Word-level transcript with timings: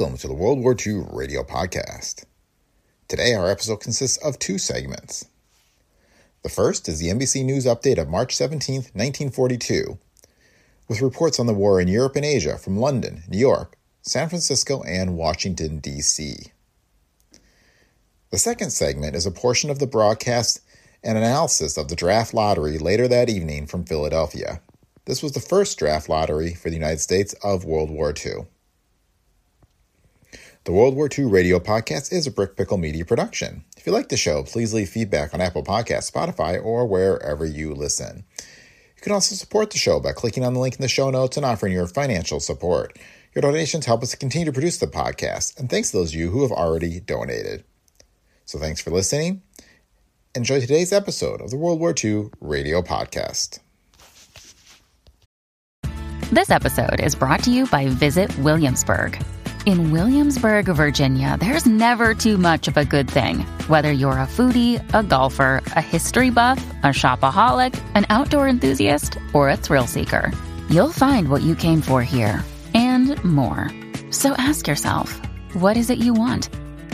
Welcome 0.00 0.16
to 0.16 0.28
the 0.28 0.34
World 0.34 0.60
War 0.60 0.74
II 0.74 1.02
Radio 1.12 1.42
Podcast. 1.42 2.24
Today, 3.06 3.34
our 3.34 3.50
episode 3.50 3.80
consists 3.80 4.16
of 4.16 4.38
two 4.38 4.56
segments. 4.56 5.26
The 6.42 6.48
first 6.48 6.88
is 6.88 7.00
the 7.00 7.10
NBC 7.10 7.44
News 7.44 7.66
update 7.66 7.98
of 7.98 8.08
March 8.08 8.34
17, 8.34 8.76
1942, 8.76 9.98
with 10.88 11.02
reports 11.02 11.38
on 11.38 11.44
the 11.44 11.52
war 11.52 11.82
in 11.82 11.86
Europe 11.86 12.16
and 12.16 12.24
Asia 12.24 12.56
from 12.56 12.78
London, 12.78 13.24
New 13.28 13.36
York, 13.36 13.76
San 14.00 14.30
Francisco, 14.30 14.82
and 14.84 15.18
Washington, 15.18 15.80
D.C. 15.80 16.50
The 18.30 18.38
second 18.38 18.70
segment 18.70 19.14
is 19.14 19.26
a 19.26 19.30
portion 19.30 19.68
of 19.68 19.80
the 19.80 19.86
broadcast 19.86 20.62
and 21.04 21.18
analysis 21.18 21.76
of 21.76 21.88
the 21.88 21.96
draft 21.96 22.32
lottery 22.32 22.78
later 22.78 23.06
that 23.06 23.28
evening 23.28 23.66
from 23.66 23.84
Philadelphia. 23.84 24.62
This 25.04 25.22
was 25.22 25.32
the 25.32 25.40
first 25.40 25.78
draft 25.78 26.08
lottery 26.08 26.54
for 26.54 26.70
the 26.70 26.76
United 26.76 27.00
States 27.00 27.34
of 27.44 27.66
World 27.66 27.90
War 27.90 28.14
II. 28.16 28.46
The 30.64 30.72
World 30.72 30.94
War 30.94 31.08
II 31.16 31.24
Radio 31.24 31.58
Podcast 31.58 32.12
is 32.12 32.26
a 32.26 32.30
Brick 32.30 32.54
Pickle 32.54 32.76
Media 32.76 33.02
production. 33.02 33.64
If 33.78 33.86
you 33.86 33.92
like 33.92 34.10
the 34.10 34.18
show, 34.18 34.42
please 34.42 34.74
leave 34.74 34.90
feedback 34.90 35.32
on 35.32 35.40
Apple 35.40 35.64
Podcasts, 35.64 36.12
Spotify, 36.12 36.62
or 36.62 36.86
wherever 36.86 37.46
you 37.46 37.74
listen. 37.74 38.24
You 38.38 39.00
can 39.00 39.12
also 39.12 39.34
support 39.34 39.70
the 39.70 39.78
show 39.78 40.00
by 40.00 40.12
clicking 40.12 40.44
on 40.44 40.52
the 40.52 40.60
link 40.60 40.74
in 40.74 40.82
the 40.82 40.88
show 40.88 41.08
notes 41.08 41.38
and 41.38 41.46
offering 41.46 41.72
your 41.72 41.86
financial 41.86 42.40
support. 42.40 42.98
Your 43.34 43.40
donations 43.40 43.86
help 43.86 44.02
us 44.02 44.10
to 44.10 44.18
continue 44.18 44.44
to 44.44 44.52
produce 44.52 44.76
the 44.76 44.86
podcast, 44.86 45.58
and 45.58 45.70
thanks 45.70 45.92
to 45.92 45.96
those 45.96 46.10
of 46.10 46.20
you 46.20 46.28
who 46.28 46.42
have 46.42 46.52
already 46.52 47.00
donated. 47.00 47.64
So 48.44 48.58
thanks 48.58 48.82
for 48.82 48.90
listening. 48.90 49.40
Enjoy 50.34 50.60
today's 50.60 50.92
episode 50.92 51.40
of 51.40 51.48
the 51.48 51.56
World 51.56 51.80
War 51.80 51.94
II 52.04 52.28
Radio 52.38 52.82
Podcast. 52.82 53.60
This 56.30 56.50
episode 56.50 57.00
is 57.00 57.14
brought 57.14 57.42
to 57.44 57.50
you 57.50 57.66
by 57.68 57.86
Visit 57.88 58.36
Williamsburg. 58.40 59.18
In 59.66 59.90
Williamsburg, 59.90 60.64
Virginia, 60.64 61.36
there's 61.38 61.66
never 61.66 62.14
too 62.14 62.38
much 62.38 62.66
of 62.66 62.78
a 62.78 62.84
good 62.84 63.10
thing. 63.10 63.40
Whether 63.68 63.92
you're 63.92 64.12
a 64.12 64.26
foodie, 64.26 64.80
a 64.94 65.02
golfer, 65.02 65.60
a 65.76 65.82
history 65.82 66.30
buff, 66.30 66.58
a 66.82 66.88
shopaholic, 66.88 67.78
an 67.94 68.06
outdoor 68.08 68.48
enthusiast, 68.48 69.18
or 69.34 69.50
a 69.50 69.56
thrill 69.56 69.86
seeker, 69.86 70.32
you'll 70.70 70.92
find 70.92 71.28
what 71.28 71.42
you 71.42 71.54
came 71.54 71.82
for 71.82 72.02
here 72.02 72.42
and 72.72 73.22
more. 73.22 73.70
So 74.10 74.32
ask 74.32 74.66
yourself, 74.66 75.20
what 75.52 75.76
is 75.76 75.90
it 75.90 75.98
you 75.98 76.14
want? 76.14 76.48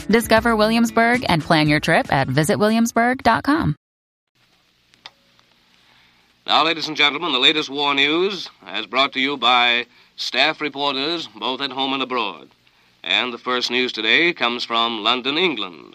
Discover 0.09 0.57
Williamsburg 0.57 1.25
and 1.29 1.43
plan 1.43 1.69
your 1.69 1.81
trip 1.81 2.13
at 2.13 2.27
visitwilliamsburg.com. 2.27 3.77
Now, 6.49 6.65
ladies 6.65 6.89
and 6.89 6.97
gentlemen, 6.97 7.33
the 7.33 7.39
latest 7.39 7.71
war 7.71 7.95
news 7.95 8.49
as 8.65 8.87
brought 8.87 9.13
to 9.13 9.21
you 9.21 9.37
by 9.37 9.87
staff 10.17 10.61
reporters 10.61 11.29
both 11.29 11.61
at 11.61 11.71
home 11.71 11.93
and 11.93 12.03
abroad. 12.03 12.51
And 13.07 13.33
the 13.33 13.39
first 13.39 13.71
news 13.71 13.93
today 13.93 14.33
comes 14.33 14.65
from 14.65 15.05
London, 15.05 15.39
England. 15.39 15.95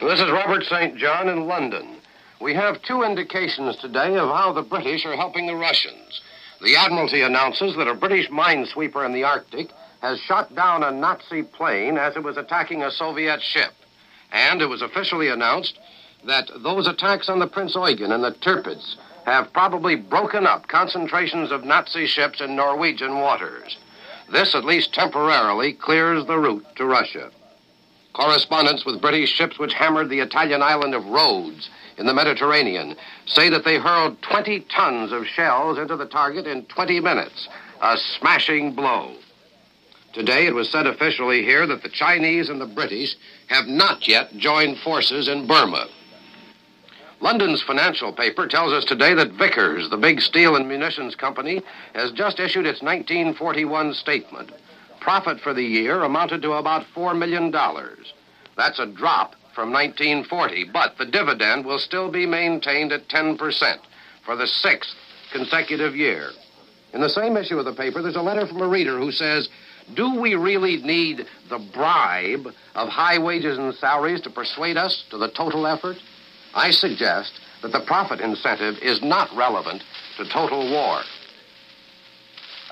This 0.00 0.18
is 0.18 0.28
Robert 0.28 0.64
St. 0.64 0.96
John 0.96 1.28
in 1.28 1.46
London. 1.46 1.98
We 2.40 2.52
have 2.54 2.82
two 2.82 3.04
indications 3.04 3.76
today 3.76 4.16
of 4.16 4.28
how 4.28 4.52
the 4.52 4.62
British 4.62 5.06
are 5.06 5.14
helping 5.14 5.46
the 5.46 5.54
Russians. 5.54 6.20
The 6.60 6.74
Admiralty 6.74 7.22
announces 7.22 7.76
that 7.76 7.86
a 7.86 7.94
British 7.94 8.28
minesweeper 8.28 9.06
in 9.06 9.12
the 9.12 9.22
Arctic 9.22 9.70
has 10.02 10.18
shot 10.18 10.52
down 10.56 10.82
a 10.82 10.90
Nazi 10.90 11.44
plane 11.44 11.96
as 11.96 12.16
it 12.16 12.24
was 12.24 12.36
attacking 12.36 12.82
a 12.82 12.90
Soviet 12.90 13.40
ship. 13.40 13.72
And 14.32 14.60
it 14.60 14.66
was 14.66 14.82
officially 14.82 15.28
announced 15.28 15.78
that 16.24 16.50
those 16.64 16.88
attacks 16.88 17.28
on 17.28 17.38
the 17.38 17.46
Prince 17.46 17.76
Eugen 17.76 18.10
and 18.10 18.24
the 18.24 18.32
Tirpitz 18.32 18.96
have 19.26 19.52
probably 19.52 19.94
broken 19.94 20.44
up 20.44 20.66
concentrations 20.66 21.52
of 21.52 21.62
Nazi 21.62 22.08
ships 22.08 22.40
in 22.40 22.56
Norwegian 22.56 23.20
waters. 23.20 23.76
This, 24.30 24.54
at 24.54 24.64
least 24.64 24.92
temporarily, 24.92 25.72
clears 25.72 26.26
the 26.26 26.38
route 26.38 26.66
to 26.76 26.84
Russia. 26.84 27.30
Correspondents 28.12 28.84
with 28.84 29.00
British 29.00 29.30
ships 29.30 29.58
which 29.58 29.74
hammered 29.74 30.08
the 30.08 30.20
Italian 30.20 30.62
island 30.62 30.94
of 30.94 31.06
Rhodes 31.06 31.68
in 31.98 32.06
the 32.06 32.14
Mediterranean 32.14 32.96
say 33.26 33.48
that 33.50 33.64
they 33.64 33.76
hurled 33.76 34.20
20 34.22 34.60
tons 34.74 35.12
of 35.12 35.26
shells 35.26 35.78
into 35.78 35.96
the 35.96 36.06
target 36.06 36.46
in 36.46 36.64
20 36.64 37.00
minutes, 37.00 37.48
a 37.80 37.96
smashing 38.18 38.74
blow. 38.74 39.14
Today, 40.12 40.46
it 40.46 40.54
was 40.54 40.70
said 40.70 40.86
officially 40.86 41.42
here 41.42 41.66
that 41.66 41.82
the 41.82 41.90
Chinese 41.90 42.48
and 42.48 42.58
the 42.58 42.66
British 42.66 43.16
have 43.48 43.66
not 43.66 44.08
yet 44.08 44.34
joined 44.38 44.78
forces 44.78 45.28
in 45.28 45.46
Burma. 45.46 45.88
London's 47.20 47.62
financial 47.62 48.12
paper 48.12 48.46
tells 48.46 48.72
us 48.72 48.84
today 48.84 49.14
that 49.14 49.32
Vickers, 49.32 49.88
the 49.88 49.96
big 49.96 50.20
steel 50.20 50.56
and 50.56 50.68
munitions 50.68 51.14
company, 51.14 51.62
has 51.94 52.12
just 52.12 52.38
issued 52.38 52.66
its 52.66 52.82
1941 52.82 53.94
statement. 53.94 54.52
Profit 55.00 55.40
for 55.40 55.54
the 55.54 55.62
year 55.62 56.02
amounted 56.02 56.42
to 56.42 56.52
about 56.52 56.84
$4 56.94 57.16
million. 57.16 57.50
That's 58.56 58.78
a 58.78 58.86
drop 58.86 59.34
from 59.54 59.72
1940, 59.72 60.64
but 60.72 60.98
the 60.98 61.06
dividend 61.06 61.64
will 61.64 61.78
still 61.78 62.10
be 62.10 62.26
maintained 62.26 62.92
at 62.92 63.08
10% 63.08 63.38
for 64.24 64.36
the 64.36 64.46
sixth 64.46 64.94
consecutive 65.32 65.96
year. 65.96 66.30
In 66.92 67.00
the 67.00 67.08
same 67.08 67.36
issue 67.36 67.58
of 67.58 67.64
the 67.64 67.72
paper, 67.72 68.02
there's 68.02 68.16
a 68.16 68.22
letter 68.22 68.46
from 68.46 68.60
a 68.60 68.68
reader 68.68 68.98
who 68.98 69.10
says, 69.10 69.48
Do 69.94 70.20
we 70.20 70.34
really 70.34 70.78
need 70.82 71.26
the 71.48 71.58
bribe 71.72 72.48
of 72.74 72.88
high 72.88 73.18
wages 73.18 73.58
and 73.58 73.74
salaries 73.74 74.20
to 74.22 74.30
persuade 74.30 74.76
us 74.76 75.04
to 75.10 75.18
the 75.18 75.30
total 75.30 75.66
effort? 75.66 75.96
I 76.54 76.70
suggest 76.70 77.32
that 77.62 77.72
the 77.72 77.80
profit 77.80 78.20
incentive 78.20 78.78
is 78.82 79.02
not 79.02 79.34
relevant 79.36 79.82
to 80.16 80.28
total 80.28 80.70
war. 80.70 81.02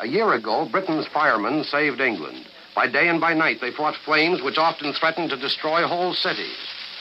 A 0.01 0.09
year 0.09 0.33
ago, 0.33 0.69
Britain's 0.71 1.07
firemen 1.07 1.65
saved 1.65 2.01
England. 2.01 2.47
By 2.75 2.89
day 2.89 3.09
and 3.09 3.21
by 3.21 3.35
night, 3.35 3.61
they 3.61 3.71
fought 3.71 3.97
flames 4.05 4.43
which 4.43 4.59
often 4.59 4.93
threatened 4.93 5.31
to 5.31 5.37
destroy 5.37 5.87
whole 5.87 6.15
cities. 6.15 6.57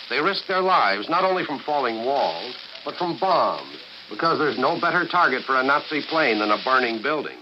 They 0.09 0.19
risked 0.19 0.47
their 0.47 0.62
lives 0.62 1.09
not 1.09 1.23
only 1.23 1.45
from 1.45 1.59
falling 1.59 2.06
walls, 2.06 2.56
but 2.85 2.95
from 2.95 3.17
bombs, 3.17 3.78
because 4.09 4.38
there's 4.38 4.59
no 4.59 4.79
better 4.79 5.07
target 5.07 5.44
for 5.44 5.56
a 5.56 5.63
Nazi 5.63 6.01
plane 6.07 6.39
than 6.39 6.51
a 6.51 6.63
burning 6.63 7.01
building. 7.01 7.38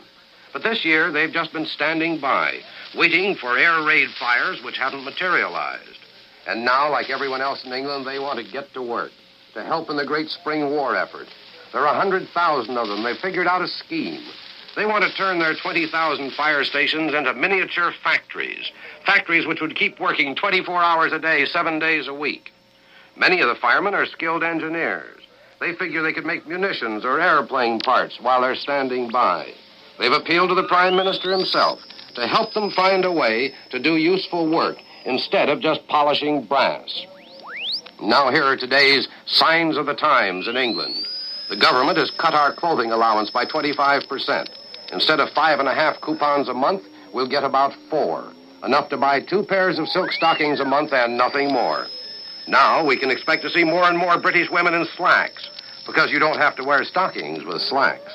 But 0.53 0.63
this 0.63 0.85
year, 0.85 1.11
they've 1.11 1.31
just 1.31 1.51
been 1.51 1.65
standing 1.65 2.19
by, 2.19 2.59
waiting 2.95 3.35
for 3.35 3.57
air 3.57 3.83
raid 3.83 4.09
fires 4.19 4.61
which 4.63 4.77
haven't 4.77 5.03
materialized. 5.03 5.99
And 6.47 6.63
now, 6.63 6.91
like 6.91 7.09
everyone 7.09 7.41
else 7.41 7.63
in 7.65 7.73
England, 7.73 8.05
they 8.05 8.19
want 8.19 8.39
to 8.39 8.51
get 8.51 8.73
to 8.73 8.81
work 8.81 9.11
to 9.53 9.63
help 9.63 9.89
in 9.89 9.97
the 9.97 10.05
great 10.05 10.29
spring 10.29 10.69
war 10.69 10.95
effort. 10.95 11.27
There 11.71 11.81
are 11.81 11.97
100,000 11.97 12.77
of 12.77 12.87
them. 12.87 13.03
They've 13.03 13.17
figured 13.17 13.47
out 13.47 13.61
a 13.61 13.67
scheme. 13.67 14.23
They 14.75 14.85
want 14.85 15.03
to 15.03 15.13
turn 15.15 15.39
their 15.39 15.55
20,000 15.55 16.31
fire 16.31 16.63
stations 16.63 17.13
into 17.13 17.33
miniature 17.33 17.93
factories. 18.03 18.71
Factories 19.05 19.45
which 19.45 19.61
would 19.61 19.75
keep 19.75 19.99
working 19.99 20.35
24 20.35 20.81
hours 20.81 21.11
a 21.11 21.19
day, 21.19 21.45
seven 21.45 21.79
days 21.79 22.07
a 22.07 22.13
week. 22.13 22.51
Many 23.17 23.41
of 23.41 23.49
the 23.49 23.55
firemen 23.55 23.93
are 23.93 24.05
skilled 24.05 24.43
engineers. 24.43 25.21
They 25.59 25.75
figure 25.75 26.01
they 26.01 26.13
could 26.13 26.25
make 26.25 26.47
munitions 26.47 27.03
or 27.05 27.19
airplane 27.19 27.79
parts 27.79 28.17
while 28.19 28.41
they're 28.41 28.55
standing 28.55 29.09
by. 29.11 29.53
They've 29.99 30.11
appealed 30.11 30.49
to 30.49 30.55
the 30.55 30.67
Prime 30.67 30.95
Minister 30.95 31.31
himself 31.31 31.79
to 32.15 32.27
help 32.27 32.53
them 32.53 32.71
find 32.71 33.05
a 33.05 33.11
way 33.11 33.53
to 33.69 33.79
do 33.79 33.97
useful 33.97 34.49
work 34.49 34.77
instead 35.05 35.49
of 35.49 35.59
just 35.59 35.87
polishing 35.87 36.45
brass. 36.45 37.05
Now, 38.01 38.31
here 38.31 38.43
are 38.43 38.57
today's 38.57 39.07
signs 39.27 39.77
of 39.77 39.85
the 39.85 39.93
times 39.93 40.47
in 40.47 40.57
England. 40.57 41.05
The 41.49 41.55
government 41.55 41.99
has 41.99 42.09
cut 42.17 42.33
our 42.33 42.51
clothing 42.51 42.91
allowance 42.91 43.29
by 43.29 43.45
25%. 43.45 44.49
Instead 44.91 45.19
of 45.19 45.29
five 45.29 45.59
and 45.59 45.67
a 45.67 45.73
half 45.73 46.01
coupons 46.01 46.49
a 46.49 46.53
month, 46.53 46.81
we'll 47.13 47.27
get 47.27 47.43
about 47.43 47.73
four. 47.91 48.33
Enough 48.63 48.89
to 48.89 48.97
buy 48.97 49.21
two 49.21 49.43
pairs 49.43 49.77
of 49.77 49.87
silk 49.87 50.11
stockings 50.13 50.59
a 50.59 50.65
month 50.65 50.93
and 50.93 51.15
nothing 51.15 51.53
more. 51.53 51.85
Now 52.47 52.83
we 52.83 52.97
can 52.97 53.11
expect 53.11 53.43
to 53.43 53.51
see 53.51 53.63
more 53.63 53.83
and 53.83 53.97
more 53.97 54.19
British 54.19 54.49
women 54.49 54.73
in 54.73 54.87
slacks, 54.97 55.47
because 55.85 56.09
you 56.09 56.17
don't 56.17 56.39
have 56.39 56.55
to 56.55 56.63
wear 56.63 56.83
stockings 56.83 57.43
with 57.43 57.61
slacks. 57.61 58.11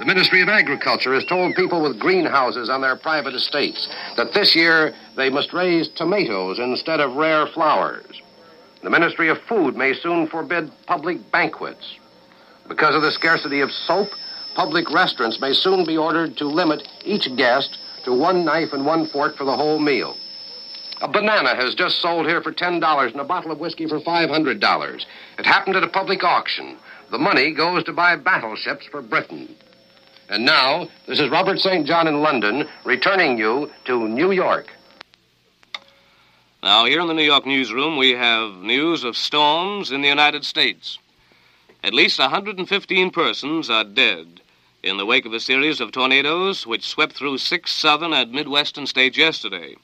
The 0.00 0.06
Ministry 0.06 0.42
of 0.42 0.48
Agriculture 0.48 1.14
has 1.14 1.24
told 1.24 1.54
people 1.54 1.82
with 1.82 2.00
greenhouses 2.00 2.68
on 2.68 2.80
their 2.80 2.96
private 2.96 3.34
estates 3.34 3.88
that 4.16 4.32
this 4.32 4.56
year 4.56 4.92
they 5.16 5.30
must 5.30 5.52
raise 5.52 5.88
tomatoes 5.88 6.58
instead 6.58 6.98
of 6.98 7.14
rare 7.14 7.46
flowers. 7.46 8.22
The 8.82 8.90
Ministry 8.90 9.28
of 9.28 9.38
Food 9.48 9.76
may 9.76 9.92
soon 9.92 10.28
forbid 10.28 10.70
public 10.86 11.32
banquets. 11.32 11.96
Because 12.68 12.94
of 12.94 13.02
the 13.02 13.10
scarcity 13.10 13.60
of 13.60 13.72
soap, 13.72 14.08
public 14.54 14.90
restaurants 14.90 15.40
may 15.40 15.52
soon 15.52 15.84
be 15.84 15.96
ordered 15.96 16.36
to 16.36 16.44
limit 16.44 16.86
each 17.04 17.28
guest 17.36 17.76
to 18.04 18.16
one 18.16 18.44
knife 18.44 18.72
and 18.72 18.86
one 18.86 19.08
fork 19.08 19.36
for 19.36 19.44
the 19.44 19.56
whole 19.56 19.80
meal. 19.80 20.16
A 21.00 21.08
banana 21.08 21.54
has 21.56 21.74
just 21.74 22.00
sold 22.00 22.26
here 22.26 22.42
for 22.42 22.52
$10 22.52 23.10
and 23.10 23.20
a 23.20 23.24
bottle 23.24 23.50
of 23.50 23.58
whiskey 23.58 23.88
for 23.88 24.00
$500. 24.00 25.04
It 25.38 25.46
happened 25.46 25.76
at 25.76 25.84
a 25.84 25.88
public 25.88 26.22
auction. 26.22 26.76
The 27.10 27.18
money 27.18 27.52
goes 27.52 27.84
to 27.84 27.92
buy 27.92 28.16
battleships 28.16 28.86
for 28.86 29.02
Britain. 29.02 29.54
And 30.28 30.44
now, 30.44 30.88
this 31.06 31.20
is 31.20 31.30
Robert 31.30 31.58
St. 31.58 31.86
John 31.86 32.06
in 32.06 32.20
London, 32.20 32.68
returning 32.84 33.38
you 33.38 33.70
to 33.86 34.08
New 34.08 34.32
York. 34.32 34.66
Now, 36.62 36.86
here 36.86 37.00
in 37.00 37.06
the 37.06 37.14
New 37.14 37.22
York 37.22 37.46
newsroom, 37.46 37.96
we 37.96 38.10
have 38.10 38.56
news 38.56 39.04
of 39.04 39.16
storms 39.16 39.92
in 39.92 40.00
the 40.02 40.08
United 40.08 40.44
States. 40.44 40.98
At 41.84 41.94
least 41.94 42.18
115 42.18 43.10
persons 43.12 43.70
are 43.70 43.84
dead 43.84 44.40
in 44.82 44.96
the 44.96 45.06
wake 45.06 45.24
of 45.24 45.32
a 45.32 45.38
series 45.38 45.80
of 45.80 45.92
tornadoes 45.92 46.66
which 46.66 46.86
swept 46.86 47.12
through 47.12 47.38
six 47.38 47.70
southern 47.70 48.12
and 48.12 48.32
midwestern 48.32 48.86
states 48.86 49.16
yesterday. 49.16 49.76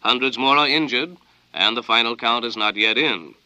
Hundreds 0.00 0.36
more 0.36 0.56
are 0.56 0.66
injured, 0.66 1.16
and 1.54 1.76
the 1.76 1.82
final 1.82 2.16
count 2.16 2.44
is 2.44 2.56
not 2.56 2.74
yet 2.74 2.98
in. 2.98 3.36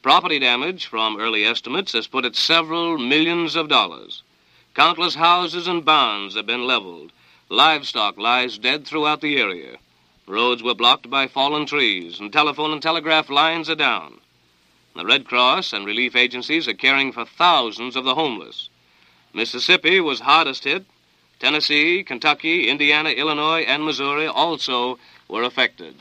Property 0.00 0.38
damage 0.38 0.86
from 0.86 1.20
early 1.20 1.44
estimates 1.44 1.92
has 1.92 2.06
put 2.06 2.24
at 2.24 2.36
several 2.36 2.98
millions 2.98 3.56
of 3.56 3.68
dollars. 3.68 4.22
Countless 4.74 5.16
houses 5.16 5.66
and 5.66 5.84
barns 5.84 6.36
have 6.36 6.46
been 6.46 6.68
leveled. 6.68 7.10
Livestock 7.48 8.16
lies 8.16 8.58
dead 8.58 8.86
throughout 8.86 9.20
the 9.20 9.38
area. 9.38 9.78
Roads 10.26 10.62
were 10.62 10.74
blocked 10.74 11.10
by 11.10 11.26
fallen 11.26 11.66
trees, 11.66 12.20
and 12.20 12.32
telephone 12.32 12.72
and 12.72 12.80
telegraph 12.80 13.28
lines 13.28 13.68
are 13.68 13.74
down. 13.74 14.20
The 14.94 15.04
Red 15.04 15.24
Cross 15.24 15.72
and 15.72 15.84
relief 15.84 16.14
agencies 16.14 16.68
are 16.68 16.74
caring 16.74 17.12
for 17.12 17.24
thousands 17.24 17.96
of 17.96 18.04
the 18.04 18.14
homeless. 18.14 18.68
Mississippi 19.34 20.00
was 20.00 20.20
hardest 20.20 20.64
hit. 20.64 20.84
Tennessee, 21.40 22.04
Kentucky, 22.04 22.68
Indiana, 22.68 23.10
Illinois, 23.10 23.62
and 23.62 23.84
Missouri 23.84 24.26
also 24.26 24.98
were 25.28 25.42
affected. 25.42 25.96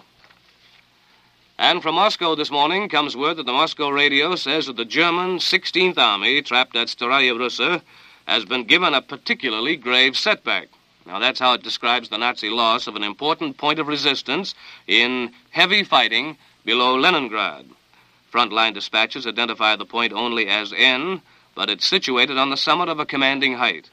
And 1.57 1.81
from 1.81 1.95
Moscow 1.95 2.35
this 2.35 2.51
morning 2.51 2.89
comes 2.89 3.15
word 3.15 3.37
that 3.37 3.45
the 3.45 3.53
Moscow 3.53 3.89
radio 3.89 4.35
says 4.35 4.65
that 4.65 4.77
the 4.77 4.85
German 4.85 5.37
16th 5.37 5.97
Army, 5.97 6.41
trapped 6.41 6.75
at 6.75 6.89
Staraya 6.89 7.33
Russa, 7.33 7.81
has 8.27 8.45
been 8.45 8.65
given 8.65 8.93
a 8.93 9.01
particularly 9.01 9.75
grave 9.77 10.17
setback. 10.17 10.69
Now, 11.11 11.19
that's 11.19 11.41
how 11.41 11.51
it 11.51 11.61
describes 11.61 12.07
the 12.07 12.17
Nazi 12.17 12.49
loss 12.49 12.87
of 12.87 12.95
an 12.95 13.03
important 13.03 13.57
point 13.57 13.79
of 13.79 13.87
resistance 13.89 14.55
in 14.87 15.33
heavy 15.49 15.83
fighting 15.83 16.37
below 16.63 16.95
Leningrad. 16.95 17.65
Frontline 18.31 18.73
dispatches 18.73 19.27
identify 19.27 19.75
the 19.75 19.83
point 19.83 20.13
only 20.13 20.47
as 20.47 20.71
N, 20.71 21.21
but 21.53 21.69
it's 21.69 21.85
situated 21.85 22.37
on 22.37 22.49
the 22.49 22.55
summit 22.55 22.87
of 22.87 23.01
a 23.01 23.05
commanding 23.05 23.55
height. 23.55 23.89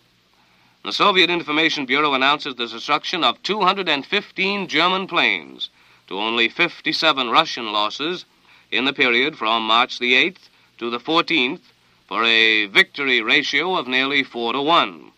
The 0.85 0.93
Soviet 0.93 1.29
Information 1.29 1.87
Bureau 1.87 2.15
announces 2.15 2.55
the 2.55 2.69
destruction 2.69 3.25
of 3.25 3.43
215 3.43 4.69
German 4.69 5.09
planes 5.09 5.71
to 6.07 6.21
only 6.21 6.49
57 6.49 7.31
Russian 7.31 7.73
losses 7.73 8.27
in 8.71 8.85
the 8.85 8.93
period 8.93 9.37
from 9.37 9.67
March 9.67 9.99
the 9.99 10.13
8th 10.13 10.49
to 10.79 10.89
the 10.89 11.01
14th 11.01 11.63
for 12.07 12.23
a 12.23 12.67
victory 12.67 13.21
ratio 13.21 13.75
of 13.75 13.89
nearly 13.89 14.23
4 14.23 14.53
to 14.53 14.63
1. 14.63 15.11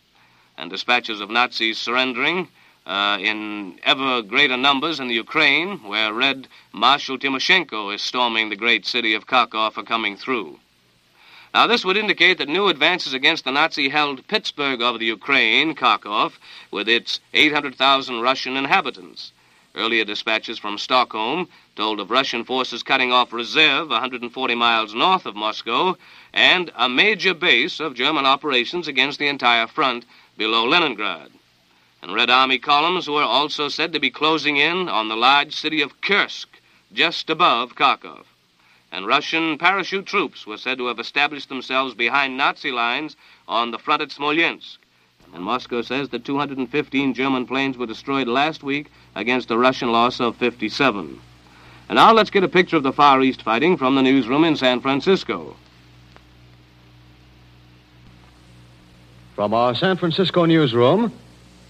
And 0.61 0.69
dispatches 0.69 1.23
of 1.23 1.31
Nazis 1.31 1.79
surrendering 1.79 2.49
uh, 2.85 3.17
in 3.19 3.79
ever 3.83 4.21
greater 4.21 4.59
numbers 4.59 5.01
in 5.01 5.09
the 5.09 5.15
Ukraine, 5.15 5.79
where 5.79 6.13
Red 6.13 6.49
Marshal 6.71 7.19
Timoshenko 7.19 7.95
is 7.95 8.03
storming 8.03 8.51
the 8.51 8.57
great 8.57 8.85
city 8.85 9.15
of 9.15 9.27
Kharkov, 9.27 9.79
are 9.79 9.83
coming 9.83 10.19
through. 10.19 10.61
Now, 11.55 11.67
this 11.67 11.83
would 11.83 11.97
indicate 11.97 12.37
that 12.37 12.49
new 12.51 12.69
advances 12.69 13.15
against 13.15 13.45
the 13.45 13.53
Nazi 13.53 13.89
held 13.89 14.29
Pittsburgh 14.29 14.83
of 14.83 14.99
the 14.99 15.07
Ukraine, 15.07 15.75
Kharkov, 15.75 16.35
with 16.71 16.91
its 16.91 17.21
800,000 17.33 18.21
Russian 18.21 18.55
inhabitants. 18.55 19.33
Earlier 19.75 20.05
dispatches 20.05 20.59
from 20.59 20.77
Stockholm 20.77 21.49
told 21.75 22.01
of 22.01 22.11
Russian 22.11 22.45
forces 22.45 22.83
cutting 22.83 23.13
off 23.13 23.31
Rzhev 23.31 23.89
140 23.89 24.55
miles 24.57 24.95
north 24.95 25.25
of 25.25 25.37
Moscow 25.37 25.97
and 26.35 26.71
a 26.77 26.89
major 26.89 27.35
base 27.35 27.79
of 27.79 27.95
German 27.95 28.27
operations 28.27 28.89
against 28.89 29.19
the 29.21 29.29
entire 29.29 29.69
front 29.69 30.05
below 30.41 30.65
Leningrad. 30.65 31.31
And 32.01 32.15
Red 32.15 32.31
Army 32.31 32.59
columns 32.59 33.07
were 33.07 33.23
also 33.23 33.69
said 33.69 33.93
to 33.93 34.01
be 34.01 34.09
closing 34.09 34.57
in 34.57 34.89
on 34.89 35.09
the 35.09 35.15
large 35.15 35.55
city 35.55 35.83
of 35.83 36.01
Kursk, 36.01 36.49
just 36.95 37.29
above 37.29 37.75
Kharkov. 37.75 38.25
And 38.91 39.07
Russian 39.07 39.59
parachute 39.59 40.07
troops 40.07 40.47
were 40.47 40.57
said 40.57 40.79
to 40.79 40.87
have 40.87 40.99
established 40.99 41.51
themselves 41.51 41.93
behind 41.93 42.39
Nazi 42.39 42.71
lines 42.71 43.17
on 43.47 43.71
the 43.71 43.79
front 43.79 44.01
at 44.01 44.13
Smolensk. 44.13 44.79
And 45.35 45.45
Moscow 45.45 45.83
says 45.83 46.09
that 46.09 46.25
215 46.25 47.13
German 47.13 47.47
planes 47.47 47.77
were 47.77 47.85
destroyed 47.85 48.27
last 48.27 48.63
week 48.63 48.91
against 49.15 49.51
a 49.51 49.59
Russian 49.59 49.93
loss 49.93 50.21
of 50.21 50.37
57. 50.37 51.21
And 51.91 51.97
now 51.97 52.15
let's 52.15 52.31
get 52.31 52.45
a 52.45 52.49
picture 52.49 52.79
of 52.79 52.83
the 52.83 52.95
Far 52.95 53.21
East 53.21 53.43
fighting 53.43 53.77
from 53.77 53.95
the 53.95 54.03
newsroom 54.03 54.45
in 54.45 54.57
San 54.57 54.81
Francisco. 54.81 55.55
From 59.41 59.55
our 59.55 59.75
San 59.75 59.97
Francisco 59.97 60.45
newsroom, 60.45 61.15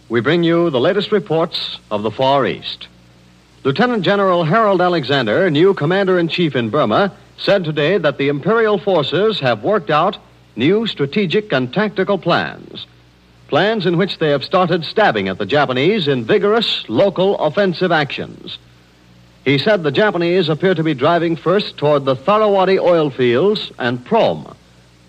we 0.09 0.21
bring 0.21 0.43
you 0.43 0.71
the 0.71 0.81
latest 0.81 1.13
reports 1.13 1.79
of 1.89 2.03
the 2.03 2.11
Far 2.11 2.45
East. 2.45 2.89
Lieutenant 3.63 4.03
General 4.03 4.43
Harold 4.43 4.81
Alexander, 4.81 5.49
new 5.53 5.73
commander 5.73 6.19
in 6.19 6.27
chief 6.27 6.57
in 6.57 6.71
Burma, 6.71 7.13
said 7.39 7.63
today 7.63 7.97
that 7.97 8.19
the 8.19 8.27
Imperial 8.27 8.77
forces 8.77 9.39
have 9.39 9.63
worked 9.63 9.89
out 9.89 10.19
new 10.57 10.85
strategic 10.89 11.53
and 11.53 11.73
tactical 11.73 12.19
plans. 12.19 12.89
Plans 13.47 13.87
in 13.87 13.97
which 13.97 14.19
they 14.19 14.31
have 14.31 14.43
started 14.43 14.85
stabbing 14.85 15.29
at 15.29 15.39
the 15.39 15.47
Japanese 15.47 16.09
in 16.09 16.25
vigorous 16.25 16.89
local 16.89 17.39
offensive 17.39 17.93
actions. 17.93 18.59
He 19.45 19.59
said 19.59 19.85
the 19.85 19.93
Japanese 19.93 20.49
appear 20.49 20.75
to 20.75 20.83
be 20.83 20.95
driving 20.95 21.37
first 21.37 21.77
toward 21.77 22.05
the 22.05 22.17
Tharawadi 22.17 22.81
oil 22.81 23.11
fields 23.11 23.71
and 23.79 24.05
Prome, 24.05 24.57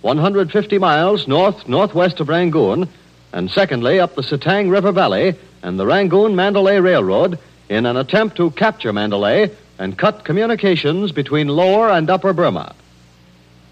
150 0.01 0.77
miles 0.79 1.27
north 1.27 1.67
northwest 1.67 2.19
of 2.19 2.29
Rangoon, 2.29 2.89
and 3.33 3.51
secondly, 3.51 3.99
up 3.99 4.15
the 4.15 4.23
Sittang 4.23 4.69
River 4.69 4.91
Valley 4.91 5.35
and 5.61 5.79
the 5.79 5.85
Rangoon 5.85 6.35
Mandalay 6.35 6.79
Railroad 6.79 7.37
in 7.69 7.85
an 7.85 7.97
attempt 7.97 8.35
to 8.37 8.51
capture 8.51 8.91
Mandalay 8.91 9.51
and 9.77 9.97
cut 9.97 10.25
communications 10.25 11.11
between 11.11 11.47
lower 11.47 11.89
and 11.89 12.09
upper 12.09 12.33
Burma. 12.33 12.75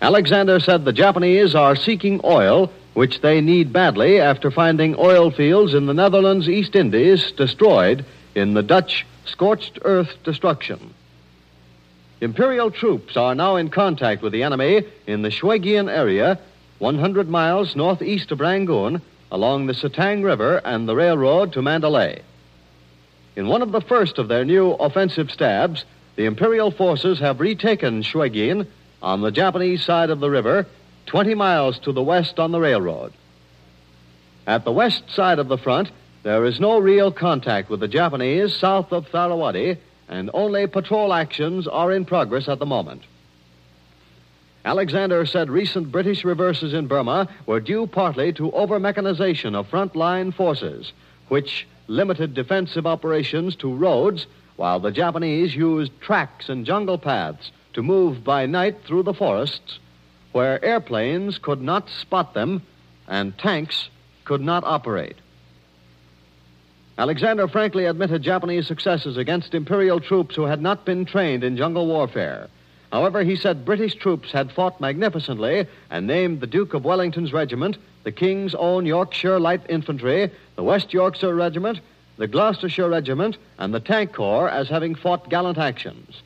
Alexander 0.02 0.60
said 0.60 0.86
the 0.86 0.94
Japanese 0.94 1.56
are 1.56 1.76
seeking 1.76 2.22
oil, 2.24 2.72
which 2.94 3.22
they 3.22 3.42
need 3.42 3.74
badly 3.74 4.20
after 4.20 4.50
finding 4.50 4.96
oil 4.98 5.32
fields 5.32 5.74
in 5.74 5.88
the 5.88 5.94
Netherlands 5.94 6.48
East 6.48 6.76
Indies 6.76 7.32
destroyed 7.32 8.06
in 8.36 8.54
the 8.54 8.64
Dutch 8.64 9.06
scorched 9.26 9.80
earth 9.84 10.16
destruction. 10.24 10.94
Imperial 12.22 12.70
troops 12.70 13.16
are 13.16 13.34
now 13.34 13.56
in 13.56 13.70
contact 13.70 14.22
with 14.22 14.34
the 14.34 14.44
enemy 14.44 14.84
in 15.08 15.22
the 15.22 15.30
Shwegyin 15.30 15.90
area, 15.90 16.38
100 16.80 17.30
miles 17.30 17.78
northeast 17.78 18.32
of 18.32 18.42
Rangoon, 18.42 19.02
along 19.32 19.68
the 19.68 19.74
Sittang 19.74 20.24
River 20.24 20.62
and 20.66 20.88
the 20.88 20.96
railroad 20.96 21.54
to 21.54 21.62
Mandalay. 21.62 22.22
In 23.38 23.48
one 23.48 23.62
of 23.62 23.72
the 23.72 23.80
first 23.80 24.18
of 24.18 24.28
their 24.28 24.44
new 24.44 24.72
offensive 24.72 25.32
stabs, 25.32 25.86
the 26.18 26.26
Imperial 26.26 26.72
forces 26.72 27.20
have 27.20 27.40
retaken 27.40 28.04
Shwegyin 28.04 28.68
on 29.02 29.22
the 29.22 29.32
Japanese 29.32 29.86
side 29.86 30.10
of 30.10 30.20
the 30.20 30.30
river, 30.30 30.66
20 31.06 31.36
miles 31.36 31.80
to 31.80 31.94
the 31.94 32.04
west 32.04 32.38
on 32.38 32.52
the 32.52 32.60
railroad. 32.60 33.14
At 34.46 34.66
the 34.66 34.74
west 34.74 35.10
side 35.12 35.40
of 35.40 35.48
the 35.48 35.58
front, 35.58 35.90
there 36.24 36.44
is 36.44 36.60
no 36.60 36.80
real 36.80 37.14
contact 37.14 37.70
with 37.70 37.80
the 37.80 37.88
Japanese 37.88 38.54
south 38.54 38.92
of 38.92 39.08
Tharawadi, 39.08 39.78
and 40.10 40.30
only 40.34 40.68
patrol 40.68 41.14
actions 41.14 41.68
are 41.68 41.92
in 41.92 42.04
progress 42.04 42.50
at 42.50 42.60
the 42.60 42.66
moment. 42.66 43.04
Alexander 44.66 45.26
said 45.26 45.50
recent 45.50 45.92
British 45.92 46.26
reverses 46.26 46.74
in 46.74 46.88
Burma 46.88 47.30
were 47.46 47.62
due 47.62 47.88
partly 47.88 48.34
to 48.34 48.52
over 48.52 48.80
mechanization 48.80 49.56
of 49.56 49.68
front-line 49.68 50.32
forces, 50.32 50.92
which 51.30 51.68
limited 51.88 52.34
defensive 52.34 52.86
operations 52.86 53.56
to 53.56 53.74
roads, 53.74 54.28
while 54.58 54.80
the 54.80 54.92
Japanese 54.92 55.56
used 55.56 55.92
tracks 56.02 56.50
and 56.50 56.66
jungle 56.66 56.98
paths 56.98 57.52
to 57.74 57.82
move 57.82 58.24
by 58.24 58.46
night 58.46 58.84
through 58.84 59.04
the 59.04 59.14
forests, 59.14 59.80
where 60.34 60.64
airplanes 60.64 61.38
could 61.38 61.62
not 61.62 61.90
spot 61.90 62.34
them 62.34 62.62
and 63.08 63.38
tanks 63.38 63.90
could 64.26 64.42
not 64.42 64.64
operate. 64.64 65.16
Alexander 67.00 67.48
frankly 67.48 67.86
admitted 67.86 68.22
Japanese 68.22 68.68
successes 68.68 69.16
against 69.16 69.56
Imperial 69.56 70.02
troops 70.02 70.36
who 70.36 70.44
had 70.44 70.62
not 70.62 70.84
been 70.84 71.06
trained 71.06 71.46
in 71.46 71.56
jungle 71.56 71.88
warfare. 71.88 72.50
However, 72.92 73.24
he 73.24 73.38
said 73.38 73.64
British 73.64 73.96
troops 73.96 74.34
had 74.34 74.52
fought 74.52 74.82
magnificently 74.82 75.66
and 75.90 76.06
named 76.06 76.42
the 76.42 76.48
Duke 76.48 76.74
of 76.74 76.84
Wellington's 76.84 77.32
regiment, 77.32 77.78
the 78.04 78.12
King's 78.12 78.54
Own 78.54 78.86
Yorkshire 78.86 79.40
Light 79.40 79.62
Infantry, 79.70 80.30
the 80.58 80.64
West 80.64 80.92
Yorkshire 80.92 81.34
Regiment, 81.34 81.80
the 82.18 82.28
Gloucestershire 82.28 82.90
Regiment, 82.90 83.38
and 83.58 83.74
the 83.74 83.80
Tank 83.80 84.12
Corps 84.12 84.50
as 84.50 84.68
having 84.68 84.94
fought 84.94 85.30
gallant 85.30 85.58
actions. 85.58 86.22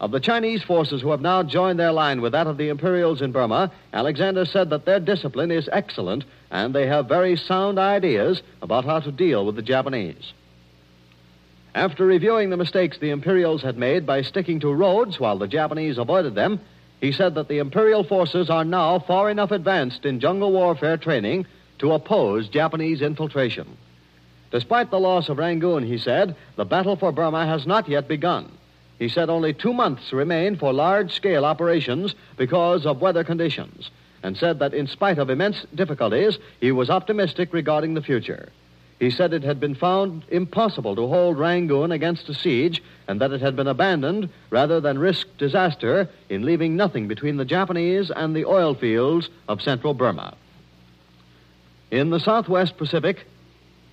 Of 0.00 0.10
the 0.10 0.18
Chinese 0.18 0.64
forces 0.64 1.02
who 1.02 1.12
have 1.12 1.20
now 1.20 1.44
joined 1.44 1.78
their 1.78 1.92
line 1.92 2.20
with 2.20 2.32
that 2.32 2.48
of 2.48 2.56
the 2.56 2.68
Imperials 2.68 3.22
in 3.22 3.30
Burma, 3.30 3.70
Alexander 3.92 4.44
said 4.44 4.70
that 4.70 4.86
their 4.86 4.98
discipline 4.98 5.52
is 5.52 5.68
excellent 5.70 6.24
and 6.54 6.72
they 6.72 6.86
have 6.86 7.08
very 7.08 7.36
sound 7.36 7.80
ideas 7.80 8.40
about 8.62 8.84
how 8.84 9.00
to 9.00 9.10
deal 9.10 9.44
with 9.44 9.56
the 9.56 9.62
Japanese. 9.62 10.32
After 11.74 12.06
reviewing 12.06 12.48
the 12.48 12.56
mistakes 12.56 12.96
the 12.96 13.10
Imperials 13.10 13.60
had 13.60 13.76
made 13.76 14.06
by 14.06 14.22
sticking 14.22 14.60
to 14.60 14.72
roads 14.72 15.18
while 15.18 15.36
the 15.36 15.48
Japanese 15.48 15.98
avoided 15.98 16.36
them, 16.36 16.60
he 17.00 17.10
said 17.10 17.34
that 17.34 17.48
the 17.48 17.58
Imperial 17.58 18.04
forces 18.04 18.48
are 18.50 18.64
now 18.64 19.00
far 19.00 19.28
enough 19.30 19.50
advanced 19.50 20.06
in 20.06 20.20
jungle 20.20 20.52
warfare 20.52 20.96
training 20.96 21.44
to 21.80 21.90
oppose 21.90 22.48
Japanese 22.48 23.02
infiltration. 23.02 23.76
Despite 24.52 24.92
the 24.92 25.00
loss 25.00 25.28
of 25.28 25.38
Rangoon, 25.38 25.84
he 25.84 25.98
said, 25.98 26.36
the 26.54 26.64
battle 26.64 26.94
for 26.94 27.10
Burma 27.10 27.44
has 27.46 27.66
not 27.66 27.88
yet 27.88 28.06
begun. 28.06 28.48
He 29.00 29.08
said 29.08 29.28
only 29.28 29.54
two 29.54 29.72
months 29.72 30.12
remain 30.12 30.54
for 30.54 30.72
large 30.72 31.14
scale 31.14 31.44
operations 31.44 32.14
because 32.36 32.86
of 32.86 33.00
weather 33.00 33.24
conditions, 33.24 33.90
and 34.24 34.36
said 34.36 34.58
that 34.58 34.74
in 34.74 34.86
spite 34.86 35.18
of 35.18 35.28
immense 35.30 35.66
difficulties, 35.74 36.38
he 36.58 36.72
was 36.72 36.88
optimistic 36.90 37.52
regarding 37.52 37.92
the 37.92 38.02
future. 38.02 38.48
He 38.98 39.10
said 39.10 39.34
it 39.34 39.42
had 39.42 39.60
been 39.60 39.74
found 39.74 40.24
impossible 40.30 40.96
to 40.96 41.06
hold 41.06 41.38
Rangoon 41.38 41.92
against 41.92 42.28
a 42.30 42.34
siege 42.34 42.82
and 43.06 43.20
that 43.20 43.32
it 43.32 43.42
had 43.42 43.54
been 43.54 43.66
abandoned 43.66 44.30
rather 44.48 44.80
than 44.80 44.98
risk 44.98 45.26
disaster 45.36 46.08
in 46.30 46.46
leaving 46.46 46.74
nothing 46.74 47.06
between 47.06 47.36
the 47.36 47.44
Japanese 47.44 48.10
and 48.10 48.34
the 48.34 48.46
oil 48.46 48.74
fields 48.74 49.28
of 49.46 49.60
central 49.60 49.92
Burma. 49.92 50.34
In 51.90 52.08
the 52.08 52.20
southwest 52.20 52.78
Pacific, 52.78 53.26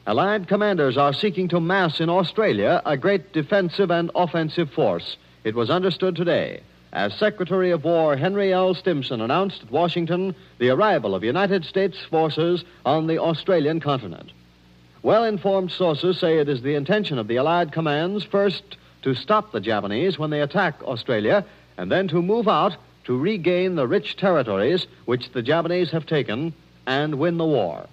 Allied 0.07 0.47
commanders 0.47 0.97
are 0.97 1.13
seeking 1.13 1.49
to 1.49 1.59
mass 1.59 1.99
in 1.99 2.09
Australia 2.09 2.81
a 2.85 2.95
great 2.95 3.33
defensive 3.33 3.91
and 3.91 4.09
offensive 4.15 4.71
force. 4.71 5.17
It 5.43 5.55
was 5.55 5.69
understood 5.69 6.15
today 6.15 6.61
as 6.93 7.13
Secretary 7.13 7.71
of 7.71 7.83
War 7.83 8.17
Henry 8.17 8.51
L. 8.51 8.73
Stimson 8.73 9.21
announced 9.21 9.63
at 9.63 9.71
Washington 9.71 10.35
the 10.57 10.69
arrival 10.69 11.15
of 11.15 11.23
United 11.23 11.63
States 11.63 11.97
forces 12.09 12.65
on 12.85 13.07
the 13.07 13.17
Australian 13.17 13.79
continent. 13.79 14.31
Well 15.01 15.23
informed 15.23 15.71
sources 15.71 16.19
say 16.19 16.37
it 16.37 16.49
is 16.49 16.61
the 16.61 16.75
intention 16.75 17.17
of 17.17 17.27
the 17.27 17.37
Allied 17.37 17.71
commands 17.71 18.23
first 18.23 18.77
to 19.03 19.15
stop 19.15 19.51
the 19.51 19.61
Japanese 19.61 20.19
when 20.19 20.29
they 20.29 20.41
attack 20.41 20.83
Australia 20.83 21.45
and 21.77 21.91
then 21.91 22.07
to 22.09 22.21
move 22.21 22.47
out 22.47 22.75
to 23.05 23.17
regain 23.17 23.75
the 23.75 23.87
rich 23.87 24.17
territories 24.17 24.85
which 25.05 25.31
the 25.31 25.41
Japanese 25.41 25.91
have 25.91 26.05
taken 26.05 26.53
and 26.85 27.15
win 27.15 27.37
the 27.37 27.45
war. 27.45 27.87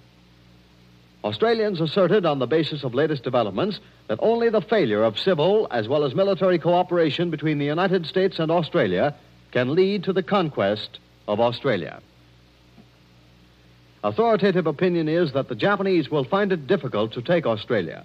Australians 1.24 1.80
asserted 1.80 2.26
on 2.26 2.38
the 2.38 2.46
basis 2.46 2.84
of 2.84 2.94
latest 2.94 3.22
developments 3.22 3.80
that 4.08 4.18
only 4.20 4.48
the 4.48 4.60
failure 4.60 5.02
of 5.02 5.18
civil 5.18 5.68
as 5.70 5.86
well 5.86 6.04
as 6.04 6.14
military 6.14 6.58
cooperation 6.58 7.30
between 7.30 7.58
the 7.58 7.64
United 7.64 8.06
States 8.06 8.38
and 8.38 8.50
Australia 8.50 9.14
can 9.52 9.74
lead 9.74 10.04
to 10.04 10.12
the 10.12 10.22
conquest 10.22 10.98
of 11.26 11.40
Australia. 11.40 12.00
Authoritative 14.02 14.66
opinion 14.66 15.08
is 15.08 15.32
that 15.32 15.48
the 15.48 15.54
Japanese 15.54 16.10
will 16.10 16.24
find 16.24 16.52
it 16.52 16.66
difficult 16.66 17.12
to 17.12 17.22
take 17.22 17.46
Australia. 17.46 18.04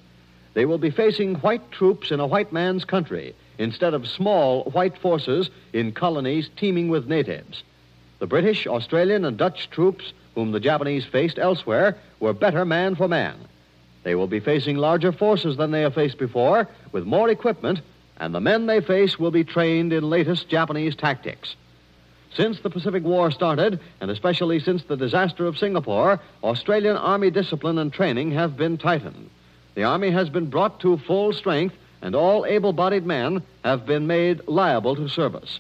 They 0.53 0.65
will 0.65 0.77
be 0.77 0.91
facing 0.91 1.36
white 1.36 1.72
troops 1.72 2.12
in 2.12 2.19
a 2.19 2.27
white 2.27 2.51
man's 2.51 2.86
country 2.86 3.36
instead 3.57 3.93
of 3.93 4.07
small 4.07 4.65
white 4.72 4.98
forces 4.98 5.50
in 5.72 5.91
colonies 5.91 6.50
teeming 6.57 6.89
with 6.89 7.07
natives. 7.07 7.63
The 8.19 8.27
British, 8.27 8.67
Australian, 8.67 9.25
and 9.25 9.38
Dutch 9.38 9.69
troops 9.69 10.13
whom 10.36 10.51
the 10.51 10.60
Japanese 10.60 11.05
faced 11.05 11.38
elsewhere, 11.38 11.98
were 12.19 12.33
better 12.33 12.65
man 12.65 12.95
for 12.95 13.07
man. 13.07 13.36
They 14.03 14.15
will 14.15 14.27
be 14.27 14.39
facing 14.39 14.77
larger 14.77 15.12
forces 15.12 15.57
than 15.57 15.72
they 15.72 15.81
have 15.81 15.95
faced 15.95 16.17
before, 16.17 16.67
with 16.91 17.05
more 17.05 17.29
equipment, 17.29 17.79
and 18.17 18.36
the 18.36 18.41
men 18.41 18.65
they 18.65 18.81
face 18.81 19.17
will 19.17 19.31
be 19.31 19.43
trained 19.43 19.93
in 19.93 20.10
latest 20.10 20.50
Japanese 20.50 20.95
tactics. 20.95 21.55
Since 22.36 22.62
the 22.62 22.69
Pacific 22.69 23.03
War 23.03 23.31
started, 23.31 23.79
and 24.01 24.10
especially 24.10 24.60
since 24.60 24.83
the 24.83 24.98
disaster 24.98 25.45
of 25.45 25.57
Singapore, 25.57 26.19
Australian 26.43 26.98
Army 26.98 27.29
discipline 27.29 27.77
and 27.77 27.93
training 27.93 28.31
have 28.31 28.57
been 28.57 28.77
tightened. 28.77 29.29
The 29.75 29.83
Army 29.83 30.12
has 30.12 30.29
been 30.29 30.50
brought 30.50 30.79
to 30.81 30.98
full 30.98 31.31
strength, 31.33 31.75
and 32.01 32.15
all 32.15 32.45
able 32.45 32.74
bodied 32.74 33.05
men 33.05 33.43
have 33.63 33.86
been 33.86 34.07
made 34.07 34.48
liable 34.48 34.95
to 34.95 35.07
service. 35.07 35.60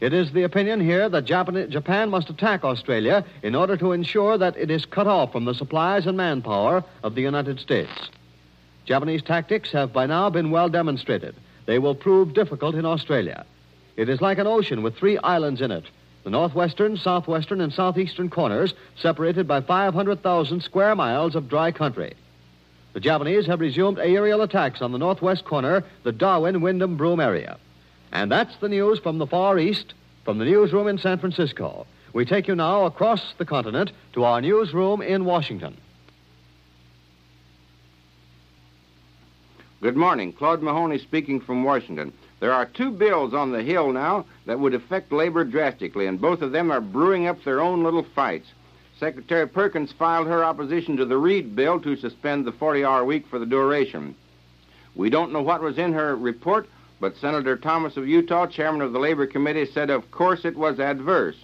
It 0.00 0.12
is 0.12 0.32
the 0.32 0.42
opinion 0.42 0.80
here 0.80 1.08
that 1.08 1.24
Japan, 1.24 1.70
Japan 1.70 2.10
must 2.10 2.28
attack 2.28 2.64
Australia 2.64 3.24
in 3.42 3.54
order 3.54 3.76
to 3.76 3.92
ensure 3.92 4.36
that 4.36 4.56
it 4.56 4.70
is 4.70 4.84
cut 4.84 5.06
off 5.06 5.32
from 5.32 5.44
the 5.44 5.54
supplies 5.54 6.06
and 6.06 6.16
manpower 6.16 6.84
of 7.02 7.14
the 7.14 7.22
United 7.22 7.60
States. 7.60 8.10
Japanese 8.84 9.22
tactics 9.22 9.70
have 9.72 9.92
by 9.92 10.06
now 10.06 10.28
been 10.28 10.50
well 10.50 10.68
demonstrated. 10.68 11.34
They 11.66 11.78
will 11.78 11.94
prove 11.94 12.34
difficult 12.34 12.74
in 12.74 12.84
Australia. 12.84 13.46
It 13.96 14.08
is 14.08 14.20
like 14.20 14.38
an 14.38 14.46
ocean 14.46 14.82
with 14.82 14.96
three 14.96 15.18
islands 15.18 15.60
in 15.60 15.70
it 15.70 15.84
the 16.24 16.30
northwestern, 16.30 16.96
southwestern, 16.96 17.60
and 17.60 17.70
southeastern 17.70 18.30
corners, 18.30 18.72
separated 18.96 19.46
by 19.46 19.60
500,000 19.60 20.62
square 20.62 20.94
miles 20.94 21.34
of 21.34 21.50
dry 21.50 21.70
country. 21.70 22.14
The 22.94 23.00
Japanese 23.00 23.44
have 23.46 23.60
resumed 23.60 23.98
aerial 23.98 24.40
attacks 24.40 24.80
on 24.80 24.90
the 24.90 24.98
northwest 24.98 25.44
corner, 25.44 25.84
the 26.02 26.12
Darwin 26.12 26.62
Wyndham 26.62 26.96
Broome 26.96 27.20
area. 27.20 27.58
And 28.14 28.30
that's 28.30 28.56
the 28.58 28.68
news 28.68 29.00
from 29.00 29.18
the 29.18 29.26
Far 29.26 29.58
East, 29.58 29.92
from 30.24 30.38
the 30.38 30.44
newsroom 30.44 30.86
in 30.86 30.98
San 30.98 31.18
Francisco. 31.18 31.84
We 32.12 32.24
take 32.24 32.46
you 32.46 32.54
now 32.54 32.84
across 32.84 33.34
the 33.38 33.44
continent 33.44 33.90
to 34.12 34.22
our 34.22 34.40
newsroom 34.40 35.02
in 35.02 35.24
Washington. 35.24 35.76
Good 39.82 39.96
morning. 39.96 40.32
Claude 40.32 40.62
Mahoney 40.62 40.98
speaking 40.98 41.40
from 41.40 41.64
Washington. 41.64 42.12
There 42.38 42.52
are 42.52 42.66
two 42.66 42.92
bills 42.92 43.34
on 43.34 43.50
the 43.50 43.64
Hill 43.64 43.92
now 43.92 44.26
that 44.46 44.60
would 44.60 44.74
affect 44.74 45.10
labor 45.10 45.42
drastically, 45.42 46.06
and 46.06 46.20
both 46.20 46.40
of 46.40 46.52
them 46.52 46.70
are 46.70 46.80
brewing 46.80 47.26
up 47.26 47.42
their 47.42 47.60
own 47.60 47.82
little 47.82 48.04
fights. 48.14 48.46
Secretary 49.00 49.48
Perkins 49.48 49.90
filed 49.90 50.28
her 50.28 50.44
opposition 50.44 50.96
to 50.98 51.04
the 51.04 51.18
Reed 51.18 51.56
bill 51.56 51.80
to 51.80 51.96
suspend 51.96 52.44
the 52.44 52.52
40 52.52 52.84
hour 52.84 53.04
week 53.04 53.26
for 53.26 53.40
the 53.40 53.44
duration. 53.44 54.14
We 54.94 55.10
don't 55.10 55.32
know 55.32 55.42
what 55.42 55.60
was 55.60 55.78
in 55.78 55.92
her 55.94 56.14
report, 56.14 56.68
but 57.00 57.16
Senator 57.16 57.56
Thomas 57.56 57.96
of 57.96 58.08
Utah, 58.08 58.46
chairman 58.46 58.80
of 58.80 58.92
the 58.92 58.98
Labor 58.98 59.26
Committee, 59.26 59.66
said 59.66 59.90
of 59.90 60.10
course 60.10 60.44
it 60.44 60.56
was 60.56 60.78
adverse. 60.80 61.36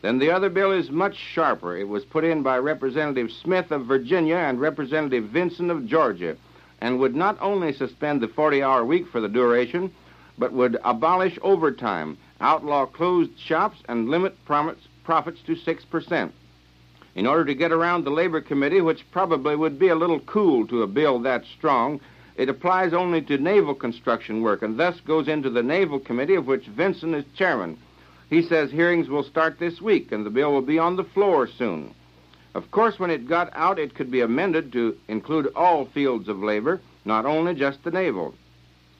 Then 0.00 0.18
the 0.18 0.30
other 0.30 0.48
bill 0.48 0.70
is 0.70 0.90
much 0.90 1.16
sharper. 1.16 1.76
It 1.76 1.88
was 1.88 2.04
put 2.04 2.22
in 2.22 2.42
by 2.42 2.58
Representative 2.58 3.32
Smith 3.32 3.72
of 3.72 3.86
Virginia 3.86 4.36
and 4.36 4.60
Representative 4.60 5.24
Vinson 5.24 5.70
of 5.70 5.86
Georgia, 5.86 6.36
and 6.80 7.00
would 7.00 7.16
not 7.16 7.36
only 7.40 7.72
suspend 7.72 8.20
the 8.20 8.28
40 8.28 8.62
hour 8.62 8.84
week 8.84 9.08
for 9.08 9.20
the 9.20 9.28
duration, 9.28 9.90
but 10.38 10.52
would 10.52 10.78
abolish 10.84 11.36
overtime, 11.42 12.16
outlaw 12.40 12.86
closed 12.86 13.36
shops, 13.36 13.78
and 13.88 14.08
limit 14.08 14.36
profits 14.44 15.40
to 15.42 15.56
6%. 15.56 16.30
In 17.16 17.26
order 17.26 17.44
to 17.46 17.54
get 17.54 17.72
around 17.72 18.04
the 18.04 18.10
Labor 18.10 18.40
Committee, 18.40 18.80
which 18.80 19.10
probably 19.10 19.56
would 19.56 19.80
be 19.80 19.88
a 19.88 19.96
little 19.96 20.20
cool 20.20 20.64
to 20.68 20.84
a 20.84 20.86
bill 20.86 21.18
that 21.18 21.44
strong, 21.56 21.98
it 22.38 22.48
applies 22.48 22.92
only 22.94 23.20
to 23.20 23.36
naval 23.36 23.74
construction 23.74 24.42
work 24.42 24.62
and 24.62 24.78
thus 24.78 25.00
goes 25.00 25.26
into 25.26 25.50
the 25.50 25.62
Naval 25.62 25.98
Committee, 25.98 26.36
of 26.36 26.46
which 26.46 26.66
Vinson 26.66 27.12
is 27.12 27.24
chairman. 27.34 27.76
He 28.30 28.42
says 28.42 28.70
hearings 28.70 29.08
will 29.08 29.24
start 29.24 29.58
this 29.58 29.80
week 29.80 30.12
and 30.12 30.24
the 30.24 30.30
bill 30.30 30.52
will 30.52 30.62
be 30.62 30.78
on 30.78 30.94
the 30.94 31.02
floor 31.02 31.48
soon. 31.48 31.92
Of 32.54 32.70
course, 32.70 33.00
when 33.00 33.10
it 33.10 33.28
got 33.28 33.50
out, 33.54 33.80
it 33.80 33.96
could 33.96 34.10
be 34.10 34.20
amended 34.20 34.72
to 34.72 34.96
include 35.08 35.52
all 35.56 35.86
fields 35.86 36.28
of 36.28 36.38
labor, 36.38 36.80
not 37.04 37.26
only 37.26 37.54
just 37.54 37.82
the 37.82 37.90
naval. 37.90 38.34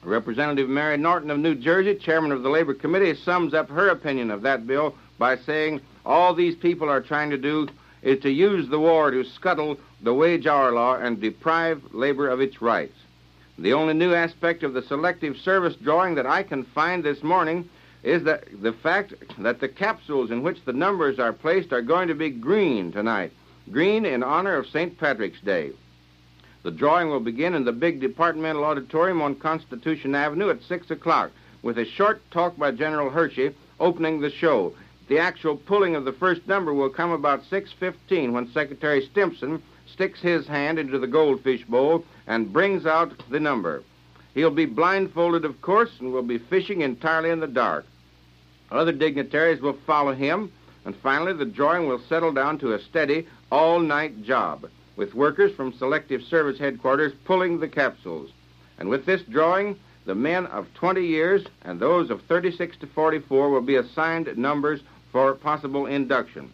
Representative 0.03 0.67
Mary 0.67 0.97
Norton 0.97 1.31
of 1.31 1.39
New 1.39 1.55
Jersey, 1.55 1.95
chairman 1.95 2.33
of 2.33 2.43
the 2.43 2.49
Labor 2.49 2.73
Committee, 2.73 3.15
sums 3.15 3.53
up 3.53 3.69
her 3.69 3.87
opinion 3.87 4.31
of 4.31 4.41
that 4.41 4.67
bill 4.67 4.95
by 5.17 5.37
saying 5.37 5.79
all 6.05 6.33
these 6.33 6.55
people 6.55 6.89
are 6.89 7.01
trying 7.01 7.29
to 7.29 7.37
do 7.37 7.69
is 8.01 8.19
to 8.19 8.29
use 8.29 8.67
the 8.67 8.79
war 8.79 9.11
to 9.11 9.23
scuttle 9.23 9.77
the 10.01 10.13
wage 10.13 10.45
hour 10.45 10.73
law 10.73 10.95
and 10.95 11.21
deprive 11.21 11.81
labor 11.93 12.27
of 12.27 12.41
its 12.41 12.61
rights. 12.61 12.95
The 13.61 13.73
only 13.73 13.93
new 13.93 14.13
aspect 14.13 14.63
of 14.63 14.73
the 14.73 14.81
selective 14.81 15.35
service 15.37 15.75
drawing 15.75 16.15
that 16.15 16.25
I 16.25 16.43
can 16.43 16.63
find 16.63 17.03
this 17.03 17.21
morning 17.21 17.69
is 18.03 18.23
that 18.23 18.45
the 18.61 18.71
fact 18.71 19.13
that 19.37 19.59
the 19.59 19.67
capsules 19.67 20.31
in 20.31 20.43
which 20.43 20.63
the 20.63 20.71
numbers 20.71 21.19
are 21.19 21.33
placed 21.33 21.73
are 21.73 21.81
going 21.81 22.07
to 22.07 22.15
be 22.15 22.29
green 22.29 22.93
tonight. 22.93 23.33
Green 23.69 24.05
in 24.05 24.23
honor 24.23 24.55
of 24.55 24.67
St. 24.67 24.97
Patrick's 24.97 25.41
Day. 25.41 25.71
The 26.63 26.71
drawing 26.71 27.09
will 27.09 27.19
begin 27.19 27.53
in 27.53 27.65
the 27.65 27.73
big 27.73 27.99
departmental 27.99 28.63
auditorium 28.63 29.21
on 29.21 29.35
Constitution 29.35 30.15
Avenue 30.15 30.49
at 30.49 30.63
6 30.63 30.89
o'clock 30.91 31.31
with 31.61 31.77
a 31.77 31.85
short 31.85 32.21
talk 32.31 32.55
by 32.55 32.71
General 32.71 33.09
Hershey 33.09 33.53
opening 33.77 34.21
the 34.21 34.31
show. 34.31 34.73
The 35.09 35.19
actual 35.19 35.57
pulling 35.57 35.95
of 35.97 36.05
the 36.05 36.13
first 36.13 36.47
number 36.47 36.73
will 36.73 36.89
come 36.89 37.11
about 37.11 37.43
6.15 37.51 38.31
when 38.31 38.51
Secretary 38.53 39.05
Stimson 39.05 39.61
sticks 39.93 40.21
his 40.21 40.47
hand 40.47 40.79
into 40.79 40.99
the 40.99 41.07
goldfish 41.07 41.63
bowl 41.65 42.03
and 42.27 42.53
brings 42.53 42.85
out 42.85 43.13
the 43.29 43.39
number. 43.39 43.83
He'll 44.33 44.51
be 44.51 44.65
blindfolded, 44.65 45.45
of 45.45 45.61
course, 45.61 45.91
and 45.99 46.13
will 46.13 46.23
be 46.23 46.37
fishing 46.37 46.81
entirely 46.81 47.29
in 47.29 47.39
the 47.39 47.47
dark. 47.47 47.85
Other 48.71 48.91
dignitaries 48.91 49.61
will 49.61 49.77
follow 49.85 50.13
him, 50.13 50.51
and 50.85 50.95
finally 50.95 51.33
the 51.33 51.45
drawing 51.45 51.87
will 51.87 51.99
settle 51.99 52.31
down 52.31 52.59
to 52.59 52.73
a 52.73 52.79
steady, 52.79 53.27
all 53.51 53.79
night 53.79 54.23
job, 54.23 54.69
with 54.95 55.15
workers 55.15 55.53
from 55.55 55.73
Selective 55.73 56.21
Service 56.23 56.59
Headquarters 56.59 57.13
pulling 57.25 57.59
the 57.59 57.67
capsules. 57.67 58.29
And 58.77 58.89
with 58.89 59.05
this 59.05 59.21
drawing, 59.23 59.77
the 60.05 60.15
men 60.15 60.45
of 60.47 60.73
20 60.75 61.05
years 61.05 61.45
and 61.63 61.79
those 61.79 62.09
of 62.09 62.21
36 62.23 62.77
to 62.77 62.87
44 62.87 63.49
will 63.49 63.61
be 63.61 63.75
assigned 63.75 64.37
numbers 64.37 64.81
for 65.11 65.33
possible 65.33 65.85
induction. 65.85 66.51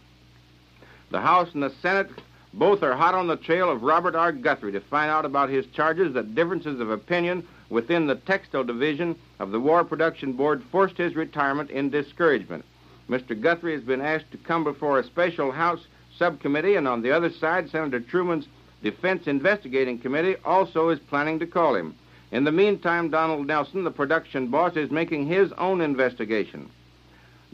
The 1.11 1.21
House 1.21 1.53
and 1.53 1.63
the 1.63 1.73
Senate 1.81 2.09
Both 2.55 2.83
are 2.83 2.95
hot 2.95 3.13
on 3.13 3.27
the 3.27 3.35
trail 3.35 3.69
of 3.69 3.83
Robert 3.83 4.15
R. 4.15 4.31
Guthrie 4.31 4.71
to 4.71 4.79
find 4.79 5.11
out 5.11 5.25
about 5.25 5.49
his 5.49 5.65
charges 5.67 6.13
that 6.13 6.35
differences 6.35 6.79
of 6.79 6.89
opinion 6.89 7.45
within 7.69 8.07
the 8.07 8.15
textile 8.15 8.63
division 8.63 9.17
of 9.39 9.51
the 9.51 9.59
War 9.59 9.83
Production 9.83 10.31
Board 10.31 10.63
forced 10.71 10.97
his 10.97 11.17
retirement 11.17 11.69
in 11.69 11.89
discouragement. 11.89 12.63
Mr. 13.09 13.39
Guthrie 13.39 13.73
has 13.73 13.83
been 13.83 13.99
asked 13.99 14.31
to 14.31 14.37
come 14.37 14.63
before 14.63 14.97
a 14.97 15.03
special 15.03 15.51
House 15.51 15.85
subcommittee, 16.17 16.75
and 16.75 16.87
on 16.87 17.01
the 17.01 17.11
other 17.11 17.29
side, 17.29 17.69
Senator 17.69 17.99
Truman's 17.99 18.47
Defense 18.81 19.27
Investigating 19.27 19.99
Committee 19.99 20.37
also 20.45 20.87
is 20.87 20.99
planning 20.99 21.39
to 21.39 21.45
call 21.45 21.75
him. 21.75 21.93
In 22.31 22.45
the 22.45 22.53
meantime, 22.53 23.09
Donald 23.09 23.47
Nelson, 23.47 23.83
the 23.83 23.91
production 23.91 24.47
boss, 24.47 24.77
is 24.77 24.91
making 24.91 25.27
his 25.27 25.51
own 25.53 25.81
investigation. 25.81 26.69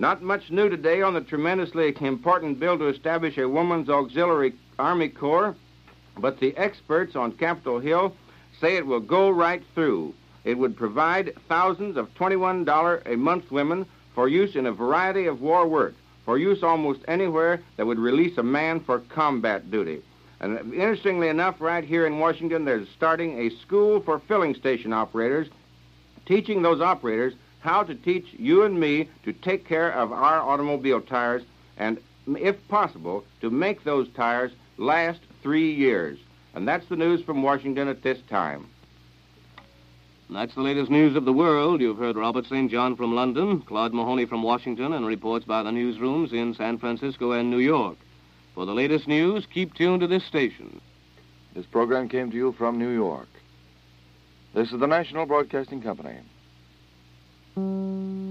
Not 0.02 0.24
much 0.24 0.50
new 0.50 0.68
today 0.68 1.04
on 1.04 1.14
the 1.14 1.22
tremendously 1.22 1.96
important 2.02 2.60
bill 2.60 2.76
to 2.80 2.88
establish 2.88 3.38
a 3.38 3.48
woman's 3.48 3.88
auxiliary 3.88 4.56
Army 4.80 5.10
Corps, 5.10 5.56
but 6.18 6.40
the 6.40 6.58
experts 6.58 7.16
on 7.16 7.34
Capitol 7.34 7.80
Hill 7.80 8.16
say 8.60 8.78
it 8.78 8.88
will 8.88 9.00
go 9.00 9.30
right 9.30 9.62
through. 9.76 10.16
It 10.44 10.58
would 10.58 10.76
provide 10.76 11.36
thousands 11.48 11.98
of 11.98 12.12
$21 12.16 13.06
a 13.06 13.16
month 13.16 13.52
women 13.52 13.86
for 14.16 14.28
use 14.28 14.56
in 14.56 14.66
a 14.66 14.72
variety 14.72 15.28
of 15.28 15.40
war 15.40 15.68
work, 15.68 15.94
for 16.26 16.40
use 16.40 16.64
almost 16.64 17.02
anywhere 17.08 17.62
that 17.78 17.86
would 17.86 18.00
release 18.00 18.40
a 18.40 18.44
man 18.44 18.80
for 18.80 19.02
combat 19.02 19.70
duty. 19.70 20.02
And 20.40 20.74
interestingly 20.74 21.28
enough, 21.28 21.62
right 21.62 21.84
here 21.84 22.08
in 22.08 22.18
Washington, 22.18 22.66
they're 22.66 22.88
starting 22.88 23.38
a 23.38 23.56
school 23.58 24.02
for 24.02 24.18
filling 24.18 24.56
station 24.56 24.94
operators, 24.94 25.48
teaching 26.26 26.64
those 26.64 26.82
operators 26.82 27.36
how 27.62 27.84
to 27.84 27.96
teach 27.96 28.28
you 28.38 28.64
and 28.64 28.80
me 28.80 29.08
to 29.24 29.34
take 29.34 29.66
care 29.66 29.92
of 29.94 30.12
our 30.12 30.40
automobile 30.40 31.02
tires 31.02 31.44
and, 31.78 31.98
if 32.28 32.56
possible, 32.68 33.24
to 33.40 33.50
make 33.50 33.84
those 33.84 34.10
tires 34.10 34.52
last 34.78 35.22
three 35.42 35.72
years. 35.72 36.20
And 36.54 36.68
that's 36.68 36.88
the 36.88 36.96
news 36.96 37.24
from 37.24 37.44
Washington 37.44 37.88
at 37.88 38.04
this 38.04 38.20
time. 38.30 38.68
That's 40.30 40.56
the 40.56 40.62
latest 40.62 40.90
news 40.90 41.16
of 41.16 41.26
the 41.26 41.34
world. 41.34 41.82
You've 41.82 41.98
heard 41.98 42.16
Robert 42.16 42.46
St. 42.46 42.72
John 42.72 42.96
from 42.96 43.14
London, 43.14 43.62
Claude 43.62 43.94
Mahoney 43.94 44.26
from 44.26 44.44
Washington, 44.44 44.94
and 44.94 45.06
reports 45.06 45.46
by 45.46 45.62
the 45.62 45.72
newsrooms 45.72 46.32
in 46.32 46.54
San 46.54 46.78
Francisco 46.78 47.34
and 47.34 47.52
New 47.52 47.60
York. 47.60 47.98
For 48.56 48.66
the 48.66 48.74
latest 48.74 49.08
news, 49.08 49.46
keep 49.46 49.74
tuned 49.74 50.02
to 50.02 50.08
this 50.08 50.26
station. 50.26 50.80
This 51.54 51.66
program 51.66 52.08
came 52.08 52.32
to 52.32 52.38
you 52.38 52.54
from 52.54 52.80
New 52.80 52.92
York. 52.92 53.28
This 54.54 54.72
is 54.72 54.80
the 54.80 54.88
National 54.88 55.26
Broadcasting 55.26 55.82
Company. 55.82 56.16
Thank 57.56 57.66
you. 57.66 58.31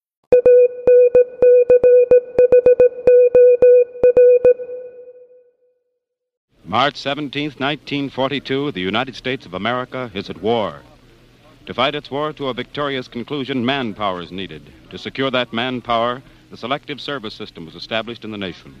March 6.71 6.95
17, 6.95 7.47
1942, 7.57 8.71
the 8.71 8.79
United 8.79 9.13
States 9.13 9.45
of 9.45 9.53
America 9.53 10.09
is 10.13 10.29
at 10.29 10.41
war. 10.41 10.79
To 11.65 11.73
fight 11.73 11.95
its 11.95 12.09
war 12.09 12.31
to 12.31 12.47
a 12.47 12.53
victorious 12.53 13.09
conclusion, 13.09 13.65
manpower 13.65 14.21
is 14.21 14.31
needed. 14.31 14.71
To 14.89 14.97
secure 14.97 15.29
that 15.31 15.51
manpower, 15.51 16.23
the 16.49 16.55
Selective 16.55 17.01
Service 17.01 17.33
System 17.33 17.65
was 17.65 17.75
established 17.75 18.23
in 18.23 18.31
the 18.31 18.37
nation. 18.37 18.73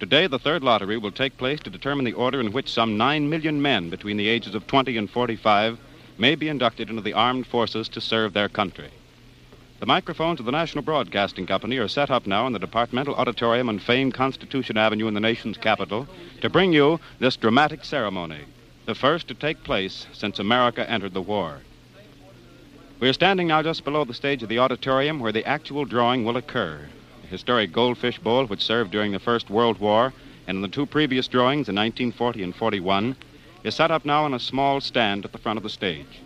Today, 0.00 0.26
the 0.26 0.40
third 0.40 0.64
lottery 0.64 0.98
will 0.98 1.12
take 1.12 1.38
place 1.38 1.60
to 1.60 1.70
determine 1.70 2.04
the 2.04 2.12
order 2.12 2.40
in 2.40 2.50
which 2.50 2.72
some 2.72 2.96
9 2.96 3.30
million 3.30 3.62
men 3.62 3.88
between 3.88 4.16
the 4.16 4.26
ages 4.26 4.56
of 4.56 4.66
20 4.66 4.96
and 4.96 5.08
45 5.08 5.78
may 6.18 6.34
be 6.34 6.48
inducted 6.48 6.90
into 6.90 7.02
the 7.02 7.12
armed 7.12 7.46
forces 7.46 7.88
to 7.90 8.00
serve 8.00 8.32
their 8.32 8.48
country. 8.48 8.90
The 9.78 9.84
microphones 9.84 10.40
of 10.40 10.46
the 10.46 10.52
National 10.52 10.82
Broadcasting 10.82 11.46
Company 11.46 11.76
are 11.76 11.86
set 11.86 12.10
up 12.10 12.26
now 12.26 12.46
in 12.46 12.54
the 12.54 12.58
Departmental 12.58 13.14
Auditorium 13.14 13.68
on 13.68 13.78
famed 13.78 14.14
Constitution 14.14 14.78
Avenue 14.78 15.06
in 15.06 15.12
the 15.12 15.20
nation's 15.20 15.58
capital 15.58 16.08
to 16.40 16.48
bring 16.48 16.72
you 16.72 16.98
this 17.18 17.36
dramatic 17.36 17.84
ceremony, 17.84 18.46
the 18.86 18.94
first 18.94 19.28
to 19.28 19.34
take 19.34 19.62
place 19.64 20.06
since 20.14 20.38
America 20.38 20.88
entered 20.88 21.12
the 21.12 21.20
war. 21.20 21.58
We 23.00 23.08
are 23.10 23.12
standing 23.12 23.48
now 23.48 23.62
just 23.62 23.84
below 23.84 24.06
the 24.06 24.14
stage 24.14 24.42
of 24.42 24.48
the 24.48 24.60
auditorium 24.60 25.20
where 25.20 25.30
the 25.32 25.44
actual 25.44 25.84
drawing 25.84 26.24
will 26.24 26.38
occur. 26.38 26.88
The 27.20 27.28
historic 27.28 27.70
Goldfish 27.70 28.18
Bowl, 28.18 28.46
which 28.46 28.64
served 28.64 28.92
during 28.92 29.12
the 29.12 29.18
First 29.18 29.50
World 29.50 29.78
War 29.78 30.14
and 30.46 30.56
in 30.56 30.62
the 30.62 30.68
two 30.68 30.86
previous 30.86 31.28
drawings 31.28 31.68
in 31.68 31.74
1940 31.74 32.42
and 32.44 32.56
41, 32.56 33.14
is 33.62 33.74
set 33.74 33.90
up 33.90 34.06
now 34.06 34.24
on 34.24 34.32
a 34.32 34.40
small 34.40 34.80
stand 34.80 35.26
at 35.26 35.32
the 35.32 35.38
front 35.38 35.58
of 35.58 35.62
the 35.62 35.68
stage. 35.68 36.22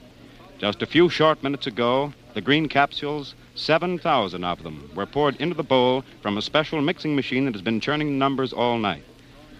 Just 0.58 0.82
a 0.82 0.86
few 0.86 1.08
short 1.08 1.42
minutes 1.42 1.66
ago, 1.66 2.12
the 2.32 2.40
green 2.40 2.68
capsules 2.68 3.34
7,000 3.56 4.44
of 4.44 4.62
them 4.62 4.88
were 4.94 5.06
poured 5.06 5.36
into 5.36 5.54
the 5.54 5.62
bowl 5.62 6.04
from 6.22 6.38
a 6.38 6.42
special 6.42 6.80
mixing 6.80 7.16
machine 7.16 7.44
that 7.44 7.54
has 7.54 7.62
been 7.62 7.80
churning 7.80 8.18
numbers 8.18 8.52
all 8.52 8.78
night. 8.78 9.02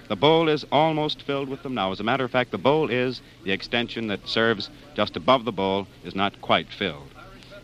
The 0.09 0.17
bowl 0.17 0.49
is 0.49 0.65
almost 0.73 1.23
filled 1.23 1.49
with 1.49 1.63
them 1.63 1.75
now. 1.75 1.93
As 1.93 2.01
a 2.01 2.05
matter 2.05 2.25
of 2.25 2.31
fact, 2.31 2.51
the 2.51 2.59
bowl 2.59 2.91
is 2.91 3.21
the 3.45 3.53
extension 3.53 4.09
that 4.09 4.27
serves 4.27 4.71
just 4.95 5.17
above 5.17 5.45
the 5.45 5.53
bowl 5.53 5.87
is 6.05 6.15
not 6.15 6.41
quite 6.41 6.69
filled. 6.69 7.09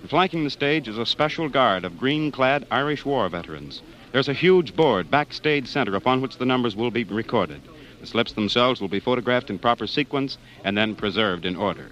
And 0.01 0.11
flanking 0.11 0.45
the 0.45 0.51
stage 0.51 0.89
is 0.89 0.99
a 0.99 1.07
special 1.07 1.49
guard 1.49 1.85
of 1.85 1.99
green 1.99 2.31
clad 2.31 2.67
Irish 2.71 3.05
war 3.05 3.29
veterans. 3.29 3.83
There's 4.13 4.29
a 4.29 4.33
huge 4.33 4.77
board 4.77 5.11
backstage 5.11 5.67
center 5.67 5.97
upon 5.97 6.21
which 6.21 6.39
the 6.39 6.47
numbers 6.47 6.77
will 6.77 6.91
be 6.91 7.05
recorded. 7.05 7.63
The 8.01 8.07
slips 8.07 8.33
themselves 8.33 8.81
will 8.81 8.89
be 8.89 9.01
photographed 9.01 9.51
in 9.51 9.59
proper 9.59 9.87
sequence 9.87 10.39
and 10.63 10.77
then 10.77 10.95
preserved 10.95 11.45
in 11.45 11.57
order. 11.57 11.91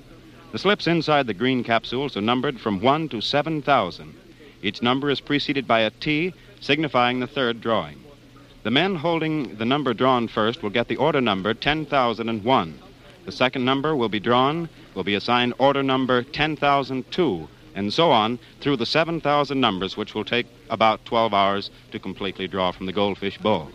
The 0.54 0.60
slips 0.60 0.86
inside 0.86 1.26
the 1.26 1.34
green 1.34 1.64
capsules 1.64 2.16
are 2.16 2.20
numbered 2.20 2.60
from 2.60 2.78
1 2.80 3.08
to 3.08 3.20
7,000. 3.20 4.14
Each 4.62 4.80
number 4.82 5.10
is 5.10 5.20
preceded 5.20 5.66
by 5.66 5.80
a 5.80 5.90
T, 5.90 6.32
signifying 6.60 7.18
the 7.18 7.26
third 7.26 7.60
drawing. 7.60 8.04
The 8.62 8.70
men 8.70 8.94
holding 8.94 9.56
the 9.56 9.64
number 9.64 9.92
drawn 9.94 10.28
first 10.28 10.62
will 10.62 10.70
get 10.70 10.86
the 10.86 10.94
order 10.94 11.20
number 11.20 11.54
10,001. 11.54 12.78
The 13.24 13.32
second 13.32 13.64
number 13.64 13.96
will 13.96 14.08
be 14.08 14.20
drawn, 14.20 14.68
will 14.94 15.02
be 15.02 15.16
assigned 15.16 15.54
order 15.58 15.82
number 15.82 16.22
10,002, 16.22 17.48
and 17.74 17.92
so 17.92 18.12
on 18.12 18.38
through 18.60 18.76
the 18.76 18.86
7,000 18.86 19.60
numbers, 19.60 19.96
which 19.96 20.14
will 20.14 20.24
take 20.24 20.46
about 20.70 21.04
12 21.04 21.34
hours 21.34 21.72
to 21.90 21.98
completely 21.98 22.46
draw 22.46 22.70
from 22.70 22.86
the 22.86 22.92
goldfish 22.92 23.38
bowl. 23.38 23.72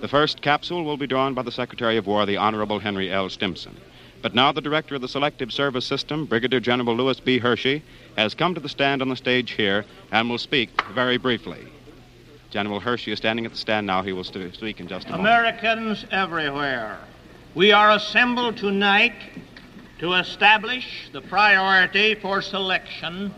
The 0.00 0.06
first 0.06 0.40
capsule 0.40 0.84
will 0.84 0.96
be 0.96 1.08
drawn 1.08 1.34
by 1.34 1.42
the 1.42 1.50
Secretary 1.50 1.96
of 1.96 2.06
War, 2.06 2.26
the 2.26 2.36
Honorable 2.36 2.78
Henry 2.78 3.10
L. 3.10 3.28
Stimson. 3.28 3.76
But 4.22 4.36
now 4.36 4.52
the 4.52 4.60
director 4.60 4.94
of 4.94 5.00
the 5.00 5.08
Selective 5.08 5.52
Service 5.52 5.84
System, 5.84 6.26
Brigadier 6.26 6.60
General 6.60 6.94
Lewis 6.94 7.18
B. 7.18 7.38
Hershey, 7.38 7.82
has 8.16 8.34
come 8.34 8.54
to 8.54 8.60
the 8.60 8.68
stand 8.68 9.02
on 9.02 9.08
the 9.08 9.16
stage 9.16 9.50
here 9.50 9.84
and 10.12 10.30
will 10.30 10.38
speak 10.38 10.70
very 10.92 11.16
briefly. 11.18 11.66
General 12.50 12.78
Hershey 12.78 13.10
is 13.10 13.18
standing 13.18 13.44
at 13.46 13.52
the 13.52 13.58
stand 13.58 13.86
now. 13.86 14.02
He 14.02 14.12
will 14.12 14.22
st- 14.22 14.54
speak 14.54 14.78
in 14.78 14.86
just 14.86 15.08
a 15.08 15.10
moment. 15.10 15.26
Americans 15.26 16.06
everywhere, 16.12 16.98
we 17.56 17.72
are 17.72 17.90
assembled 17.90 18.58
tonight 18.58 19.14
to 19.98 20.12
establish 20.12 21.08
the 21.12 21.20
priority 21.22 22.14
for 22.14 22.40
selection 22.42 23.34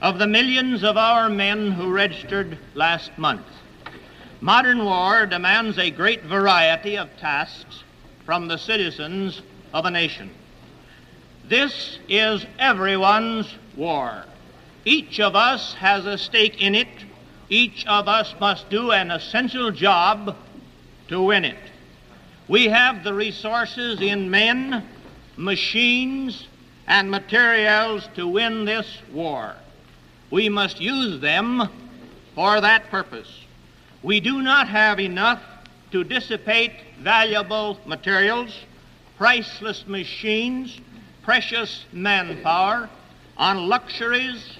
of 0.00 0.18
the 0.18 0.26
millions 0.26 0.84
of 0.84 0.96
our 0.96 1.28
men 1.28 1.72
who 1.72 1.90
registered 1.90 2.56
last 2.74 3.16
month. 3.18 3.46
Modern 4.40 4.84
war 4.84 5.26
demands 5.26 5.76
a 5.78 5.90
great 5.90 6.22
variety 6.22 6.96
of 6.96 7.14
tasks 7.16 7.82
from 8.24 8.46
the 8.46 8.56
citizens 8.56 9.42
of 9.72 9.84
a 9.84 9.90
nation. 9.90 10.30
This 11.48 11.98
is 12.08 12.46
everyone's 12.58 13.52
war. 13.76 14.24
Each 14.84 15.20
of 15.20 15.36
us 15.36 15.74
has 15.74 16.06
a 16.06 16.16
stake 16.16 16.62
in 16.62 16.74
it. 16.74 16.88
Each 17.48 17.84
of 17.86 18.08
us 18.08 18.34
must 18.40 18.70
do 18.70 18.92
an 18.92 19.10
essential 19.10 19.70
job 19.70 20.36
to 21.08 21.20
win 21.20 21.44
it. 21.44 21.58
We 22.48 22.66
have 22.66 23.04
the 23.04 23.14
resources 23.14 24.00
in 24.00 24.30
men, 24.30 24.86
machines, 25.36 26.46
and 26.86 27.10
materials 27.10 28.08
to 28.16 28.26
win 28.26 28.64
this 28.64 28.98
war. 29.12 29.54
We 30.30 30.48
must 30.48 30.80
use 30.80 31.20
them 31.20 31.68
for 32.34 32.60
that 32.60 32.90
purpose. 32.90 33.44
We 34.02 34.20
do 34.20 34.40
not 34.40 34.68
have 34.68 34.98
enough 34.98 35.42
to 35.92 36.04
dissipate 36.04 36.72
valuable 37.00 37.78
materials 37.84 38.54
priceless 39.20 39.86
machines, 39.86 40.80
precious 41.20 41.84
manpower, 41.92 42.88
on 43.36 43.68
luxuries 43.68 44.56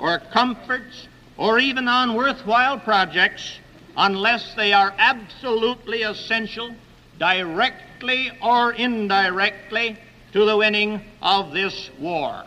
or 0.00 0.18
comforts 0.32 1.06
or 1.36 1.60
even 1.60 1.86
on 1.86 2.14
worthwhile 2.14 2.76
projects 2.76 3.60
unless 3.96 4.52
they 4.54 4.72
are 4.72 4.92
absolutely 4.98 6.02
essential, 6.02 6.74
directly 7.20 8.32
or 8.42 8.72
indirectly, 8.72 9.96
to 10.32 10.44
the 10.44 10.56
winning 10.56 11.00
of 11.22 11.52
this 11.52 11.88
war. 12.00 12.42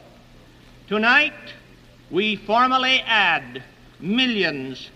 Tonight, 0.89 1.53
we 2.11 2.35
formally 2.35 2.99
add 3.07 3.63
millions 4.01 4.89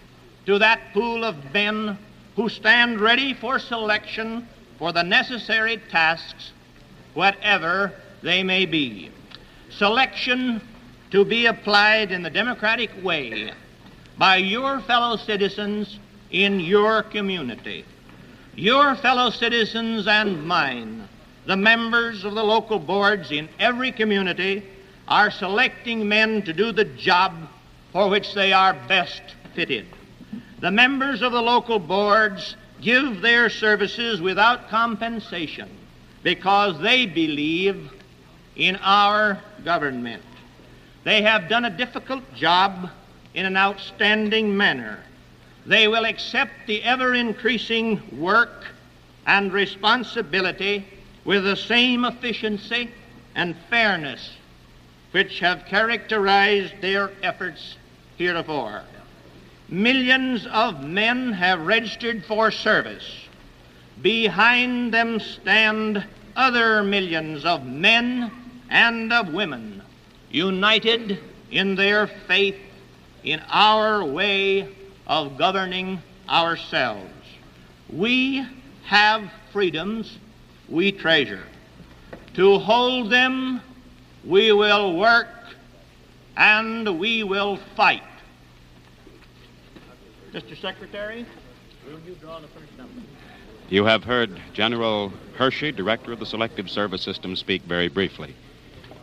to 0.45 0.59
that 0.59 0.81
pool 0.93 1.23
of 1.23 1.53
men 1.53 1.97
who 2.35 2.49
stand 2.49 2.99
ready 2.99 3.33
for 3.33 3.57
selection 3.57 4.45
for 4.77 4.91
the 4.91 5.03
necessary 5.03 5.77
tasks, 5.89 6.51
whatever 7.17 7.91
they 8.21 8.43
may 8.43 8.63
be. 8.63 9.09
Selection 9.71 10.61
to 11.09 11.25
be 11.25 11.47
applied 11.47 12.11
in 12.11 12.21
the 12.21 12.29
democratic 12.29 12.91
way 13.03 13.51
by 14.19 14.35
your 14.35 14.79
fellow 14.81 15.17
citizens 15.17 15.97
in 16.29 16.59
your 16.59 17.01
community. 17.01 17.83
Your 18.55 18.93
fellow 18.93 19.31
citizens 19.31 20.05
and 20.05 20.45
mine, 20.45 21.09
the 21.47 21.57
members 21.57 22.23
of 22.23 22.35
the 22.35 22.43
local 22.43 22.77
boards 22.77 23.31
in 23.31 23.49
every 23.59 23.91
community, 23.91 24.63
are 25.07 25.31
selecting 25.31 26.07
men 26.07 26.43
to 26.43 26.53
do 26.53 26.71
the 26.71 26.85
job 26.85 27.33
for 27.93 28.09
which 28.09 28.35
they 28.35 28.53
are 28.53 28.75
best 28.87 29.23
fitted. 29.55 29.87
The 30.59 30.69
members 30.69 31.23
of 31.23 31.31
the 31.31 31.41
local 31.41 31.79
boards 31.79 32.55
give 32.79 33.21
their 33.21 33.49
services 33.49 34.21
without 34.21 34.69
compensation 34.69 35.67
because 36.27 36.77
they 36.81 37.05
believe 37.05 37.89
in 38.57 38.75
our 38.81 39.39
government. 39.63 40.21
They 41.05 41.21
have 41.21 41.47
done 41.47 41.63
a 41.63 41.69
difficult 41.69 42.21
job 42.35 42.89
in 43.33 43.45
an 43.45 43.55
outstanding 43.55 44.57
manner. 44.57 44.99
They 45.65 45.87
will 45.87 46.03
accept 46.03 46.51
the 46.67 46.83
ever 46.83 47.13
increasing 47.13 48.01
work 48.19 48.67
and 49.25 49.53
responsibility 49.53 50.85
with 51.23 51.45
the 51.45 51.55
same 51.55 52.03
efficiency 52.03 52.91
and 53.33 53.55
fairness 53.69 54.35
which 55.11 55.39
have 55.39 55.63
characterized 55.63 56.73
their 56.81 57.09
efforts 57.23 57.77
heretofore. 58.17 58.83
Millions 59.69 60.45
of 60.47 60.83
men 60.83 61.31
have 61.31 61.65
registered 61.65 62.25
for 62.25 62.51
service. 62.51 63.26
Behind 64.01 64.93
them 64.93 65.19
stand 65.19 66.05
other 66.35 66.83
millions 66.83 67.45
of 67.45 67.65
men 67.65 68.31
and 68.69 69.11
of 69.11 69.33
women 69.33 69.81
united 70.29 71.19
in 71.49 71.75
their 71.75 72.07
faith 72.07 72.59
in 73.23 73.41
our 73.49 74.03
way 74.03 74.69
of 75.07 75.37
governing 75.37 76.01
ourselves. 76.29 77.09
We 77.89 78.45
have 78.85 79.31
freedoms 79.51 80.17
we 80.69 80.91
treasure. 80.91 81.43
To 82.35 82.59
hold 82.59 83.09
them, 83.09 83.61
we 84.23 84.51
will 84.51 84.95
work 84.97 85.29
and 86.35 86.99
we 86.99 87.23
will 87.23 87.57
fight. 87.75 88.03
Mr. 90.33 90.59
Secretary, 90.59 91.25
will 91.87 91.99
you 92.05 92.15
draw 92.15 92.39
the 92.39 92.47
first 92.47 92.77
number? 92.77 93.01
You 93.69 93.83
have 93.83 94.05
heard 94.05 94.39
General 94.53 95.11
Hershey, 95.35 95.73
Director 95.73 96.13
of 96.13 96.19
the 96.19 96.25
Selective 96.25 96.69
Service 96.69 97.01
System, 97.01 97.35
speak 97.35 97.63
very 97.63 97.89
briefly. 97.89 98.33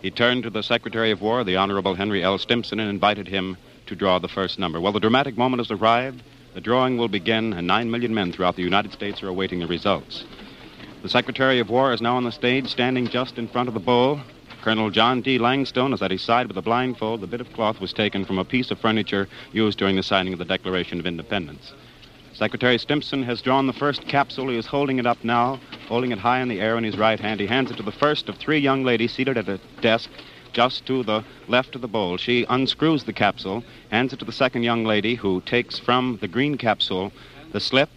He 0.01 0.11
turned 0.11 0.45
to 0.45 0.51
the 0.51 0.63
Secretary 0.63 1.11
of 1.11 1.21
War, 1.21 1.45
the 1.45 1.57
Honorable 1.57 1.95
Henry 1.95 2.25
L. 2.25 2.39
Stimson, 2.39 2.81
and 2.81 2.89
invited 2.89 3.29
him 3.29 3.59
to 3.85 3.95
draw 3.95 4.19
the 4.19 4.29
first 4.29 4.59
number. 4.59 4.81
Well, 4.81 4.93
the 4.93 5.01
dramatic 5.01 5.37
moment 5.37 5.61
has 5.61 5.71
arrived. 5.71 6.23
The 6.55 6.63
drawing 6.63 6.97
will 6.97 7.09
begin, 7.09 7.53
and 7.53 7.67
nine 7.67 7.91
million 7.91 8.15
men 8.15 8.33
throughout 8.33 8.57
the 8.57 8.63
United 8.63 8.95
States 8.95 9.23
are 9.23 9.29
awaiting 9.29 9.59
the 9.59 9.67
results. 9.67 10.25
The 11.03 11.11
Secretary 11.11 11.59
of 11.59 11.69
War 11.69 11.93
is 11.93 12.01
now 12.01 12.17
on 12.17 12.25
the 12.25 12.33
stage, 12.33 12.71
standing 12.71 13.09
just 13.09 13.37
in 13.37 13.49
front 13.49 13.69
of 13.69 13.75
the 13.75 13.81
bowl. 13.81 14.21
Colonel 14.63 14.89
John 14.89 15.21
D. 15.21 15.37
Langston 15.37 15.93
is 15.93 16.01
at 16.01 16.11
his 16.11 16.23
side 16.23 16.49
with 16.49 16.57
a 16.57 16.63
blindfold. 16.63 17.21
The 17.21 17.27
bit 17.27 17.43
of 17.43 17.53
cloth 17.53 17.83
was 17.83 17.93
taken 17.93 18.25
from 18.25 18.39
a 18.39 18.47
piece 18.47 18.71
of 18.71 18.79
furniture 18.79 19.29
used 19.53 19.79
during 19.79 19.97
the 19.97 20.03
signing 20.03 20.33
of 20.33 20.39
the 20.39 20.47
Declaration 20.47 20.99
of 20.99 21.05
Independence. 21.05 21.75
Secretary 22.35 22.79
Stimson 22.79 23.23
has 23.23 23.41
drawn 23.41 23.69
the 23.69 23.73
first 23.73 24.09
capsule. 24.09 24.49
He 24.49 24.59
is 24.59 24.67
holding 24.67 24.99
it 24.99 25.07
up 25.07 25.23
now, 25.23 25.61
holding 25.87 26.11
it 26.11 26.19
high 26.19 26.41
in 26.41 26.49
the 26.49 26.61
air 26.61 26.77
in 26.77 26.83
his 26.83 26.99
right 26.99 27.21
hand. 27.21 27.39
He 27.39 27.47
hands 27.47 27.71
it 27.71 27.77
to 27.77 27.85
the 27.85 27.93
first 27.93 28.29
of 28.29 28.37
three 28.37 28.59
young 28.59 28.83
ladies 28.83 29.13
seated 29.13 29.39
at 29.39 29.49
a 29.49 29.61
desk 29.81 30.11
just 30.53 30.85
to 30.87 31.05
the 31.05 31.23
left 31.47 31.77
of 31.77 31.81
the 31.81 31.87
bowl. 31.87 32.17
She 32.17 32.45
unscrews 32.49 33.05
the 33.05 33.13
capsule, 33.13 33.63
hands 33.93 34.13
it 34.13 34.19
to 34.19 34.25
the 34.25 34.33
second 34.33 34.65
young 34.65 34.85
lady, 34.85 35.15
who 35.15 35.43
takes 35.43 35.79
from 35.79 36.19
the 36.21 36.27
green 36.27 36.59
capsule 36.59 37.13
the 37.53 37.61
slip 37.61 37.89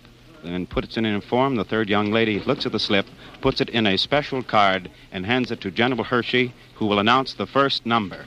and 0.43 0.69
puts 0.69 0.97
it 0.97 1.05
in 1.05 1.15
a 1.15 1.21
form. 1.21 1.55
The 1.55 1.63
third 1.63 1.89
young 1.89 2.11
lady 2.11 2.39
looks 2.39 2.67
at 2.67 2.71
the 2.71 2.79
slip, 2.79 3.07
puts 3.41 3.59
it 3.59 3.69
in 3.69 3.87
a 3.87 3.97
special 3.97 4.43
card, 4.43 4.91
and 5.11 5.25
hands 5.25 5.49
it 5.49 5.61
to 5.61 5.71
General 5.71 6.03
Hershey, 6.03 6.53
who 6.75 6.85
will 6.85 6.99
announce 6.99 7.33
the 7.33 7.47
first 7.47 7.87
number. 7.87 8.23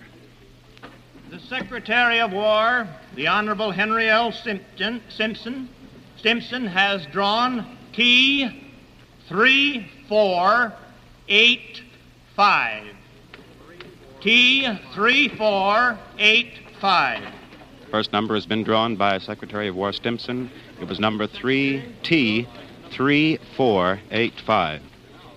The 1.30 1.38
Secretary 1.38 2.18
of 2.18 2.32
War, 2.32 2.88
the 3.14 3.28
Honorable 3.28 3.70
Henry 3.70 4.08
L. 4.08 4.32
Simpson, 4.32 5.00
Simpson 5.08 5.68
Stimson 6.20 6.66
has 6.66 7.06
drawn 7.06 7.64
T 7.94 8.46
three 9.26 9.90
four 10.06 10.74
eight 11.28 11.80
five. 12.36 12.94
T 14.20 14.68
three 14.92 15.28
four 15.28 15.98
eight 16.18 16.52
five. 16.78 17.26
First 17.90 18.12
number 18.12 18.34
has 18.34 18.44
been 18.44 18.64
drawn 18.64 18.96
by 18.96 19.16
Secretary 19.16 19.68
of 19.68 19.76
War 19.76 19.94
Stimson. 19.94 20.50
It 20.78 20.86
was 20.86 21.00
number 21.00 21.26
3T 21.26 22.46
3485. 22.90 24.82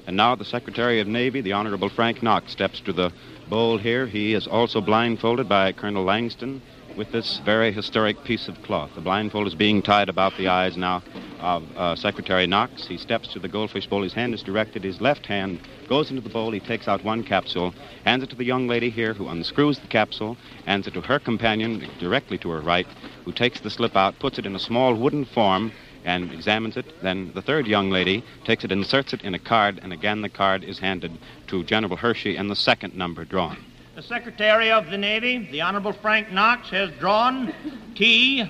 And 0.05 0.17
now 0.17 0.35
the 0.35 0.43
Secretary 0.43 0.99
of 0.99 1.07
Navy, 1.07 1.39
the 1.39 1.53
Honorable 1.53 1.87
Frank 1.87 2.21
Knox, 2.21 2.51
steps 2.51 2.81
to 2.81 2.91
the 2.91 3.13
bowl 3.49 3.77
here. 3.77 4.05
He 4.05 4.33
is 4.33 4.47
also 4.47 4.81
blindfolded 4.81 5.47
by 5.47 5.71
Colonel 5.71 6.03
Langston 6.03 6.61
with 6.95 7.11
this 7.11 7.39
very 7.39 7.71
historic 7.71 8.23
piece 8.23 8.47
of 8.47 8.61
cloth. 8.61 8.91
The 8.95 9.01
blindfold 9.01 9.47
is 9.47 9.55
being 9.55 9.81
tied 9.81 10.09
about 10.09 10.37
the 10.37 10.47
eyes 10.47 10.77
now 10.77 11.03
of 11.39 11.63
uh, 11.75 11.95
Secretary 11.95 12.47
Knox. 12.47 12.87
He 12.87 12.97
steps 12.97 13.27
to 13.33 13.39
the 13.39 13.47
goldfish 13.47 13.87
bowl. 13.87 14.03
His 14.03 14.13
hand 14.13 14.33
is 14.33 14.43
directed. 14.43 14.83
His 14.83 15.01
left 15.01 15.25
hand 15.25 15.59
goes 15.89 16.09
into 16.09 16.21
the 16.21 16.29
bowl. 16.29 16.51
He 16.51 16.59
takes 16.59 16.87
out 16.87 17.03
one 17.03 17.23
capsule, 17.23 17.73
hands 18.05 18.23
it 18.23 18.29
to 18.29 18.35
the 18.35 18.45
young 18.45 18.67
lady 18.67 18.89
here, 18.89 19.13
who 19.13 19.27
unscrews 19.27 19.79
the 19.79 19.87
capsule, 19.87 20.37
hands 20.65 20.87
it 20.87 20.93
to 20.93 21.01
her 21.01 21.19
companion 21.19 21.87
directly 21.99 22.37
to 22.39 22.49
her 22.49 22.61
right, 22.61 22.87
who 23.25 23.31
takes 23.31 23.59
the 23.59 23.69
slip 23.69 23.95
out, 23.95 24.19
puts 24.19 24.37
it 24.37 24.45
in 24.45 24.55
a 24.55 24.59
small 24.59 24.93
wooden 24.93 25.25
form, 25.25 25.71
and 26.05 26.31
examines 26.31 26.77
it. 26.77 26.85
Then 27.01 27.31
the 27.33 27.41
third 27.41 27.67
young 27.67 27.89
lady 27.89 28.23
takes 28.43 28.63
it, 28.63 28.71
inserts 28.71 29.13
it 29.13 29.23
in 29.23 29.33
a 29.33 29.39
card, 29.39 29.79
and 29.81 29.93
again 29.93 30.21
the 30.21 30.29
card 30.29 30.63
is 30.63 30.79
handed 30.79 31.17
to 31.47 31.63
General 31.63 31.97
Hershey 31.97 32.35
and 32.35 32.49
the 32.49 32.55
second 32.55 32.95
number 32.95 33.25
drawn. 33.25 33.57
The 33.95 34.01
Secretary 34.01 34.71
of 34.71 34.89
the 34.89 34.97
Navy, 34.97 35.47
the 35.51 35.61
Honorable 35.61 35.93
Frank 35.93 36.31
Knox, 36.31 36.71
has 36.71 36.89
drawn 36.99 37.53
T 37.95 38.43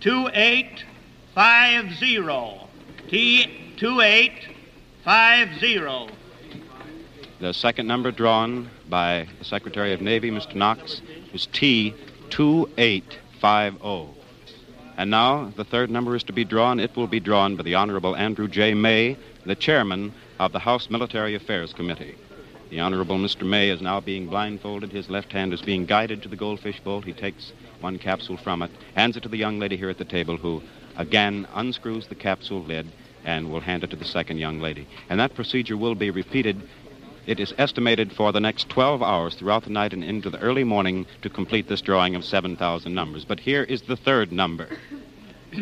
2850. 0.00 2.68
T 3.08 3.74
2850. 3.78 6.14
The 7.40 7.54
second 7.54 7.86
number 7.86 8.10
drawn 8.10 8.68
by 8.90 9.26
the 9.38 9.44
Secretary 9.46 9.94
of 9.94 10.02
Navy, 10.02 10.30
Mr. 10.30 10.54
Knox, 10.54 11.00
is 11.32 11.46
T 11.46 11.94
2850. 12.28 14.20
And 14.98 15.10
now 15.10 15.50
the 15.56 15.64
third 15.64 15.90
number 15.90 16.14
is 16.14 16.24
to 16.24 16.34
be 16.34 16.44
drawn. 16.44 16.78
It 16.78 16.94
will 16.94 17.06
be 17.06 17.20
drawn 17.20 17.56
by 17.56 17.62
the 17.62 17.76
Honorable 17.76 18.14
Andrew 18.16 18.48
J. 18.48 18.74
May, 18.74 19.16
the 19.46 19.54
chairman 19.54 20.12
of 20.38 20.52
the 20.52 20.58
House 20.58 20.90
Military 20.90 21.34
Affairs 21.34 21.72
Committee. 21.72 22.16
The 22.70 22.78
Honorable 22.78 23.18
Mr. 23.18 23.44
May 23.44 23.68
is 23.70 23.82
now 23.82 23.98
being 23.98 24.28
blindfolded. 24.28 24.92
His 24.92 25.10
left 25.10 25.32
hand 25.32 25.52
is 25.52 25.60
being 25.60 25.86
guided 25.86 26.22
to 26.22 26.28
the 26.28 26.36
goldfish 26.36 26.78
bowl. 26.78 27.00
He 27.00 27.12
takes 27.12 27.52
one 27.80 27.98
capsule 27.98 28.36
from 28.36 28.62
it, 28.62 28.70
hands 28.94 29.16
it 29.16 29.24
to 29.24 29.28
the 29.28 29.36
young 29.36 29.58
lady 29.58 29.76
here 29.76 29.90
at 29.90 29.98
the 29.98 30.04
table, 30.04 30.36
who 30.36 30.62
again 30.96 31.48
unscrews 31.52 32.06
the 32.06 32.14
capsule 32.14 32.62
lid 32.62 32.86
and 33.24 33.50
will 33.50 33.58
hand 33.58 33.82
it 33.82 33.90
to 33.90 33.96
the 33.96 34.04
second 34.04 34.38
young 34.38 34.60
lady. 34.60 34.86
And 35.08 35.18
that 35.18 35.34
procedure 35.34 35.76
will 35.76 35.96
be 35.96 36.10
repeated. 36.10 36.62
It 37.26 37.40
is 37.40 37.52
estimated 37.58 38.12
for 38.12 38.30
the 38.30 38.38
next 38.38 38.68
12 38.68 39.02
hours 39.02 39.34
throughout 39.34 39.64
the 39.64 39.70
night 39.70 39.92
and 39.92 40.04
into 40.04 40.30
the 40.30 40.38
early 40.38 40.62
morning 40.62 41.06
to 41.22 41.28
complete 41.28 41.66
this 41.66 41.80
drawing 41.80 42.14
of 42.14 42.24
7,000 42.24 42.94
numbers. 42.94 43.24
But 43.24 43.40
here 43.40 43.64
is 43.64 43.82
the 43.82 43.96
third 43.96 44.30
number. 44.30 44.68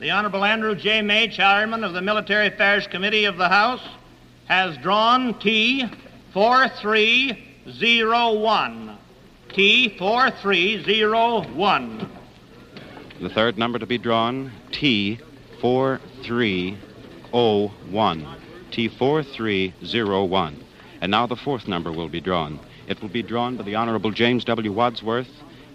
The 0.00 0.10
Honorable 0.10 0.44
Andrew 0.44 0.74
J. 0.74 1.00
May, 1.00 1.28
Chairman 1.28 1.84
of 1.84 1.92
the 1.92 2.02
Military 2.02 2.48
Affairs 2.48 2.88
Committee 2.88 3.24
of 3.24 3.36
the 3.36 3.48
House, 3.48 3.86
has 4.46 4.76
drawn 4.78 5.38
T 5.38 5.88
4301. 6.32 8.98
T4301. 9.50 12.08
The 13.20 13.28
third 13.28 13.58
number 13.58 13.78
to 13.78 13.86
be 13.86 13.98
drawn, 13.98 14.50
T4301. 14.70 16.78
T4301. 18.70 20.54
And 21.02 21.10
now 21.10 21.26
the 21.26 21.36
fourth 21.36 21.68
number 21.68 21.92
will 21.92 22.08
be 22.08 22.22
drawn. 22.22 22.58
It 22.88 23.02
will 23.02 23.10
be 23.10 23.22
drawn 23.22 23.58
by 23.58 23.64
the 23.64 23.74
Honorable 23.74 24.10
James 24.10 24.46
W. 24.46 24.72
Wadsworth, 24.72 25.28